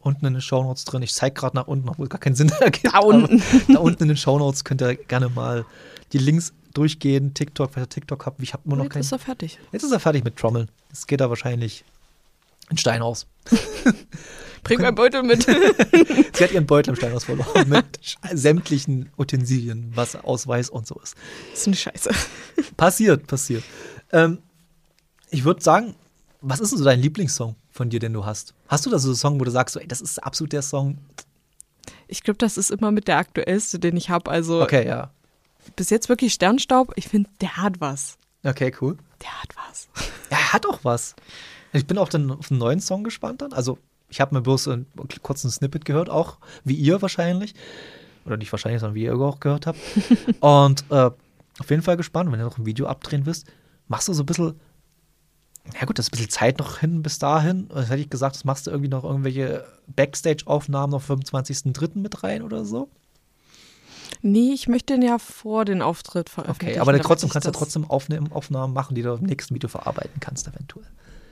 [0.00, 1.02] unten in den Shownotes drin.
[1.02, 2.94] Ich zeige gerade nach unten, obwohl es gar keinen Sinn ergibt.
[2.94, 3.42] Da unten.
[3.68, 5.64] Da unten in den Shownotes könnt ihr gerne mal
[6.12, 7.34] die Links durchgehen.
[7.34, 8.42] TikTok, wer TikTok habt.
[8.42, 9.00] Ich habe immer noch Jetzt keinen.
[9.02, 9.58] ist er fertig.
[9.72, 10.68] Jetzt ist er fertig mit Trommeln.
[10.88, 11.84] Jetzt geht er wahrscheinlich
[12.70, 13.26] in Steinhaus.
[14.64, 15.42] Bring meinen Beutel mit.
[16.34, 18.00] Sie hat ihren Beutel im Steinhaus verloren mit
[18.32, 21.16] sämtlichen Utensilien, was Ausweis und so ist.
[21.50, 22.10] Das ist eine Scheiße.
[22.76, 23.64] Passiert, passiert.
[24.12, 24.38] Ähm,
[25.30, 25.94] ich würde sagen,
[26.40, 28.54] was ist denn so dein Lieblingssong von dir, den du hast?
[28.68, 30.62] Hast du da so einen Song, wo du sagst, so, ey, das ist absolut der
[30.62, 30.98] Song?
[32.06, 34.30] Ich glaube, das ist immer mit der aktuellste, den ich habe.
[34.30, 35.10] Also Okay, ja.
[35.76, 36.92] bis jetzt wirklich Sternstaub.
[36.96, 38.16] Ich finde, der hat was.
[38.44, 38.96] Okay, cool.
[39.22, 39.88] Der hat was.
[40.30, 41.14] Ja, er hat auch was.
[41.72, 43.52] Ich bin auf den, auf den neuen Song gespannt dann.
[43.52, 43.78] Also,
[44.12, 44.86] ich habe mir bloß einen
[45.22, 47.54] kurzen Snippet gehört, auch wie ihr wahrscheinlich.
[48.26, 49.78] Oder nicht wahrscheinlich, sondern wie ihr auch gehört habt.
[50.40, 51.10] Und äh,
[51.58, 53.46] auf jeden Fall gespannt, wenn du noch ein Video abdrehen wirst.
[53.88, 54.60] Machst du so ein bisschen,
[55.78, 57.68] ja gut, das ist ein bisschen Zeit noch hin bis dahin.
[57.74, 59.64] Jetzt hätte ich gesagt, das machst du irgendwie noch irgendwelche
[59.96, 61.98] Backstage-Aufnahmen auf 25.03.
[61.98, 62.88] mit rein oder so.
[64.20, 66.72] Nee, ich möchte den ja vor den Auftritt veröffentlichen.
[66.74, 70.20] Okay, aber trotzdem kannst du das- trotzdem Aufnahmen machen, die du im nächsten Video verarbeiten
[70.20, 70.86] kannst, eventuell.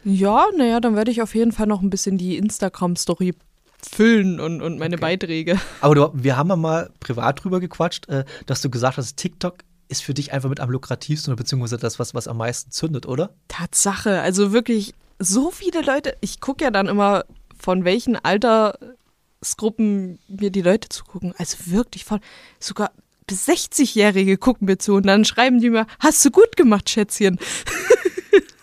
[0.05, 3.35] Ja, naja, dann werde ich auf jeden Fall noch ein bisschen die Instagram-Story
[3.83, 5.01] füllen und, und meine Okay.
[5.03, 5.59] Beiträge.
[5.81, 9.59] Aber du, wir haben ja mal privat drüber gequatscht, äh, dass du gesagt hast, TikTok
[9.89, 13.07] ist für dich einfach mit am lukrativsten oder beziehungsweise das, was, was am meisten zündet,
[13.07, 13.35] oder?
[13.49, 16.17] Tatsache, also wirklich so viele Leute.
[16.21, 17.25] Ich gucke ja dann immer,
[17.59, 21.35] von welchen Altersgruppen mir die Leute zugucken.
[21.39, 22.21] Also wirklich von
[22.59, 22.93] sogar
[23.27, 27.39] bis 60-Jährige gucken mir zu und dann schreiben die mir, hast du gut gemacht, Schätzchen.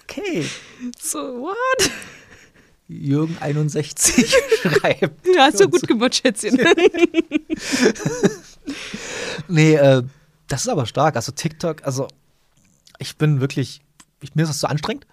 [0.09, 0.45] Okay.
[0.99, 1.91] So, what?
[2.87, 5.27] Jürgen 61 schreibt.
[5.27, 6.57] Ja, hast du gut gemacht, Schätzchen.
[9.47, 10.03] Nee, äh,
[10.47, 11.15] das ist aber stark.
[11.15, 12.07] Also TikTok, also
[12.99, 13.81] ich bin wirklich,
[14.19, 15.07] ich, mir ist das zu anstrengend.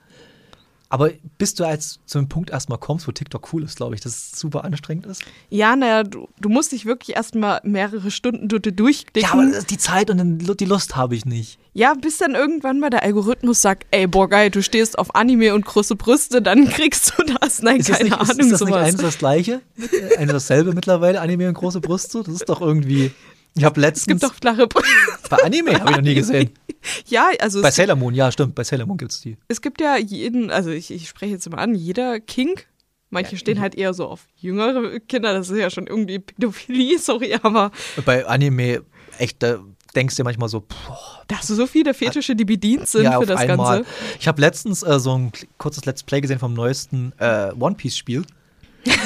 [0.90, 4.00] Aber bis du als zu einem Punkt erstmal kommst, wo TikTok cool ist, glaube ich,
[4.00, 5.22] dass es super anstrengend ist.
[5.50, 9.22] Ja, naja, du, du musst dich wirklich erstmal mehrere Stunden dort durchklicken.
[9.28, 11.58] Ja, aber die Zeit und den- die Lust habe ich nicht.
[11.72, 15.54] Ja, bis dann irgendwann mal der Algorithmus sagt, ey, boah, geil, du stehst auf Anime
[15.54, 17.62] und große Brüste, dann kriegst du das.
[17.62, 18.86] Nein, Ist das keine nicht, ist, Ahnung, ist das nicht sowas.
[18.88, 19.60] eines das gleiche?
[20.18, 22.22] Eines dasselbe mittlerweile, Anime und große Brüste?
[22.22, 23.10] Das ist doch irgendwie.
[23.56, 24.06] Ich habe es letztens.
[24.06, 24.90] gibt doch flache Brüste.
[25.30, 26.50] bei Anime habe ich noch nie gesehen.
[27.06, 28.54] Ja, also Bei es, Sailor Moon, ja, stimmt.
[28.54, 29.38] Bei Sailor Moon gibt es die.
[29.48, 32.66] es gibt ja jeden, also ich, ich spreche jetzt mal an, jeder Kink,
[33.08, 37.38] manche stehen halt eher so auf jüngere Kinder, das ist ja schon irgendwie Pädophilie, sorry,
[37.40, 37.70] aber
[38.04, 38.82] Bei Anime,
[39.16, 39.60] echt, da
[39.94, 43.04] denkst du dir manchmal so, boah, da hast du so viele Fetische, die bedient sind
[43.04, 43.76] ja, für auf das einmal.
[43.78, 43.90] Ganze.
[44.20, 47.96] Ich habe letztens äh, so ein kurzes Let's Play gesehen vom neuesten äh, One Piece
[47.96, 48.24] Spiel.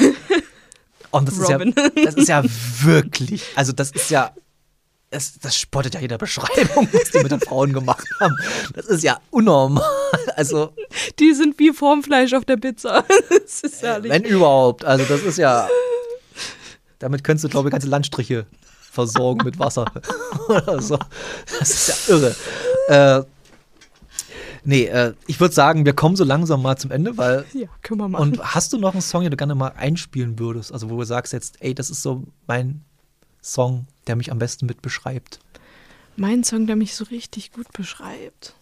[1.11, 1.69] Und das Robin.
[1.69, 2.43] ist ja, das ist ja
[2.83, 4.31] wirklich, also das ist ja,
[5.11, 8.35] das, das spottet ja jeder Beschreibung, was die mit den Frauen gemacht haben.
[8.73, 9.83] Das ist ja unnormal.
[10.35, 10.73] Also,
[11.19, 13.03] Die sind wie Formfleisch auf der Pizza.
[13.29, 14.11] Das ist herrlich.
[14.11, 14.85] wenn überhaupt.
[14.85, 15.67] Also, das ist ja,
[16.99, 18.45] damit könntest du, glaube ich, ganze Landstriche
[18.91, 19.85] versorgen mit Wasser.
[20.47, 20.99] Oder so.
[21.59, 22.35] Das ist ja irre.
[22.87, 23.23] Äh,
[24.63, 27.99] nee, äh, ich würde sagen, wir kommen so langsam mal zum Ende, weil Ja, können
[28.01, 28.21] wir machen.
[28.21, 30.71] Und hast du noch einen Song, den du gerne mal einspielen würdest?
[30.71, 32.83] Also, wo du sagst jetzt, ey, das ist so mein
[33.41, 35.39] Song, der mich am besten mit beschreibt.
[36.15, 38.53] mein Song, der mich so richtig gut beschreibt.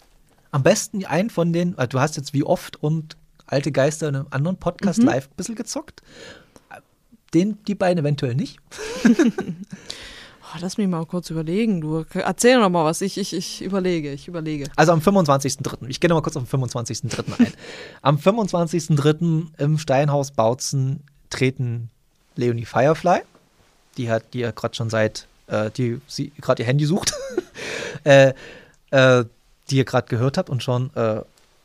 [0.52, 3.18] Am besten einen von den, weil du hast jetzt wie oft und
[3.48, 5.06] alte Geister in einem anderen Podcast Mhm.
[5.06, 6.02] live ein bisschen gezockt.
[7.34, 8.58] Den, die beiden eventuell nicht.
[10.54, 11.82] Oh, lass mich mal kurz überlegen.
[11.82, 13.02] Du erzähl noch mal was.
[13.02, 14.70] Ich, ich, ich überlege, ich überlege.
[14.78, 15.88] Also am 25.03.
[15.90, 17.38] Ich gehe noch mal kurz auf den 25.03.
[17.46, 17.54] ein.
[18.02, 19.48] Am 25.03.
[19.58, 21.90] im Steinhaus Bautzen treten
[22.38, 23.24] Leonie Firefly,
[23.98, 27.14] die hat, die ja gerade schon seit, äh, die sie gerade ihr Handy sucht,
[28.04, 28.34] äh,
[28.92, 29.26] äh,
[29.70, 31.22] die ihr gerade gehört habt und schon äh,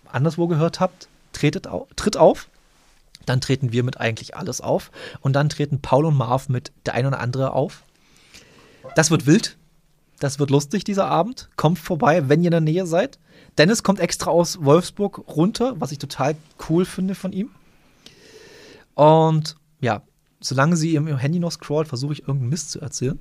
[0.06, 2.48] anderswo gehört habt, tretet au tritt auf.
[3.26, 4.90] Dann treten wir mit eigentlich alles auf.
[5.20, 7.84] Und dann treten Paul und Marv mit der ein oder andere auf.
[8.96, 9.56] Das wird wild.
[10.18, 11.48] Das wird lustig, dieser Abend.
[11.56, 13.18] Kommt vorbei, wenn ihr in der Nähe seid.
[13.58, 16.36] Dennis kommt extra aus Wolfsburg runter, was ich total
[16.68, 17.50] cool finde von ihm.
[18.94, 20.02] Und ja,
[20.42, 23.18] solange sie im, Handy noch scrollt, versuche ich irgendeinen Mist zu erzählen.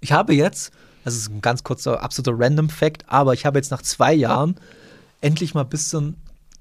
[0.00, 0.72] ich habe jetzt,
[1.04, 4.56] das ist ein ganz kurzer, absoluter Random Fact, aber ich habe jetzt nach zwei Jahren
[5.20, 6.16] endlich mal ein bisschen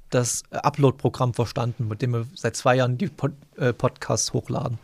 [0.09, 4.77] das äh, Upload-Programm verstanden, mit dem wir seit zwei Jahren die Pod äh, Podcasts hochladen.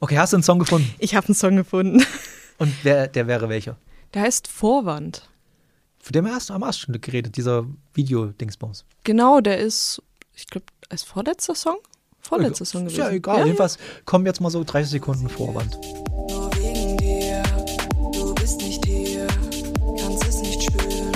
[0.00, 0.92] Okay, hast du einen Song gefunden?
[0.98, 2.04] Ich habe einen Song gefunden.
[2.58, 3.76] Und wer, der wäre welcher?
[4.14, 5.28] Der heißt Vorwand.
[6.00, 8.84] Für den wir erst am Arststunde geredet, dieser Video-Dingsbums.
[9.04, 10.02] Genau, der ist,
[10.34, 11.78] ich glaube, als vorletzter Song?
[12.28, 13.10] Vorletzter Song Ist gewesen.
[13.10, 15.78] ja egal, jedenfalls kommen jetzt mal so 30 Sekunden Vorwand.
[16.28, 17.42] Nur wegen dir,
[18.12, 19.26] du bist nicht hier,
[19.98, 21.10] kannst es nicht spüren.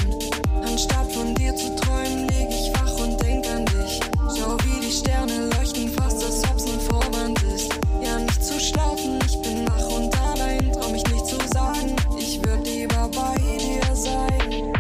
[0.65, 4.01] Anstatt von dir zu träumen, leg ich wach und denk an dich.
[4.39, 7.69] Schau, wie die Sterne leuchten, fast als ob's ein Vorwand ist.
[8.03, 12.43] Ja, nicht zu schlafen, ich bin wach und allein, trau mich nicht zu sagen, ich
[12.43, 14.73] würd lieber bei dir sein.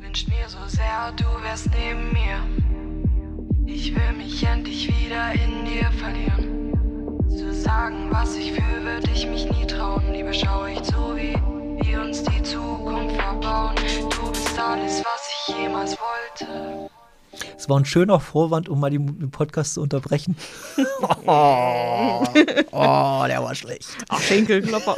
[0.00, 2.21] Wünsch mir so sehr, du wärst neben mir.
[3.94, 7.28] Ich will mich endlich wieder in dir verlieren.
[7.28, 10.10] Zu sagen, was ich fühle, würde ich mich nie trauen.
[10.12, 11.34] Lieber schaue ich zu, wie
[11.86, 13.74] wir uns die Zukunft verbauen.
[13.76, 16.88] Du bist alles, was ich jemals wollte.
[17.54, 20.38] Es war ein schöner Vorwand, um mal die- den Podcast zu unterbrechen.
[21.26, 22.24] oh,
[22.70, 23.88] oh, der war schlecht.
[24.08, 24.96] Ach, Schenkelklopper.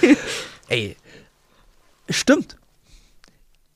[0.68, 0.96] Ey,
[2.10, 2.56] stimmt.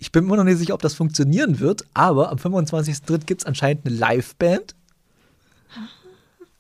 [0.01, 3.27] Ich bin mir noch nicht sicher, ob das funktionieren wird, aber am 25.03.
[3.27, 4.75] gibt es anscheinend eine Liveband.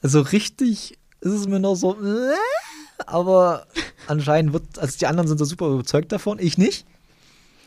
[0.03, 2.35] Also richtig ist es mir noch so, äh,
[3.07, 3.67] aber
[4.07, 6.85] anscheinend wird, also die anderen sind so super überzeugt davon, ich nicht.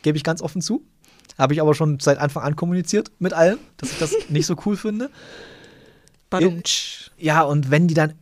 [0.03, 0.85] Gebe ich ganz offen zu.
[1.39, 4.55] Habe ich aber schon seit Anfang an kommuniziert mit allen, dass ich das nicht so
[4.67, 5.09] cool finde.
[6.29, 7.09] Badumtsch.
[7.17, 8.13] Ja, und wenn die dann,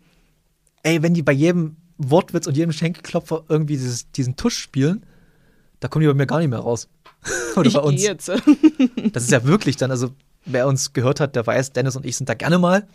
[0.84, 5.06] ey, wenn die bei jedem Wortwitz und jedem Schenkelklopfer irgendwie dieses, diesen Tusch spielen,
[5.82, 6.88] da kommen die bei mir gar nicht mehr raus.
[7.56, 8.02] Oder Ich bei uns.
[8.02, 8.32] jetzt.
[9.14, 10.12] Das ist ja wirklich dann, also
[10.46, 12.88] wer uns gehört hat, der weiß, Dennis und ich sind da gerne mal.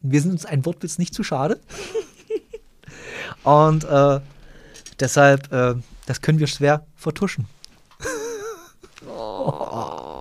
[0.00, 1.60] Wir sind uns ein Wortwitz nicht zu schade.
[3.42, 4.20] Und äh,
[4.98, 5.74] deshalb, äh,
[6.06, 7.46] das können wir schwer vertuschen.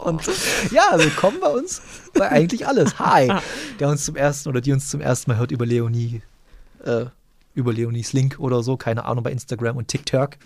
[0.03, 0.21] Und
[0.71, 1.81] ja, willkommen bei uns
[2.13, 2.99] bei eigentlich alles.
[2.99, 3.31] Hi,
[3.79, 6.21] der uns zum ersten oder die uns zum ersten Mal hört über Leonie,
[6.83, 7.05] äh,
[7.55, 10.37] über Leonies Link oder so, keine Ahnung, bei Instagram und TikTok.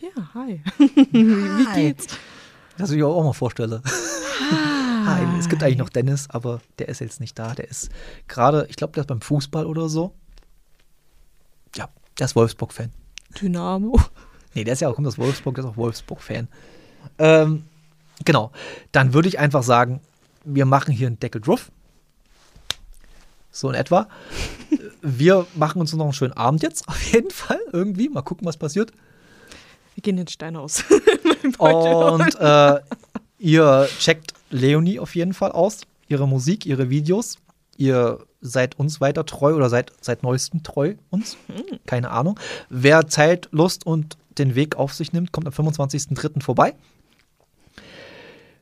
[0.00, 0.62] Ja, hi.
[0.78, 1.74] Wie Hi.
[1.74, 2.06] geht's?
[2.78, 3.82] Das ich auch mal vorstelle.
[5.06, 5.22] Hi.
[5.38, 7.54] Es gibt eigentlich noch Dennis, aber der ist jetzt nicht da.
[7.54, 7.90] Der ist
[8.28, 10.14] gerade, ich glaube, der ist beim Fußball oder so.
[11.76, 12.90] Ja, der ist Wolfsburg-Fan.
[13.40, 13.98] Dynamo.
[14.54, 16.48] Nee, der ist ja auch, kommt aus Wolfsburg, der ist auch Wolfsburg-Fan.
[17.18, 17.64] Ähm,
[18.24, 18.52] genau.
[18.92, 20.00] Dann würde ich einfach sagen,
[20.44, 21.70] wir machen hier einen Deckel drauf.
[23.50, 24.08] So in etwa.
[25.02, 27.58] Wir machen uns noch einen schönen Abend jetzt, auf jeden Fall.
[27.72, 28.08] Irgendwie.
[28.08, 28.92] Mal gucken, was passiert.
[29.94, 30.84] Wir gehen den Stein aus.
[31.58, 32.80] Und äh,
[33.38, 35.82] ihr checkt Leonie auf jeden Fall aus.
[36.08, 37.38] Ihre Musik, ihre Videos.
[37.76, 41.36] Ihr seid uns weiter treu oder seid seit neuestem treu uns.
[41.86, 42.38] Keine Ahnung.
[42.68, 46.42] Wer Zeit, Lust und den Weg auf sich nimmt, kommt am 25.03.
[46.42, 46.74] vorbei.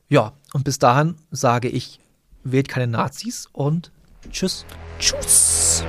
[0.09, 1.99] Ja, und bis dahin sage ich,
[2.43, 3.91] wählt keine Nazis und
[4.29, 4.65] tschüss.
[4.99, 5.83] Tschüss.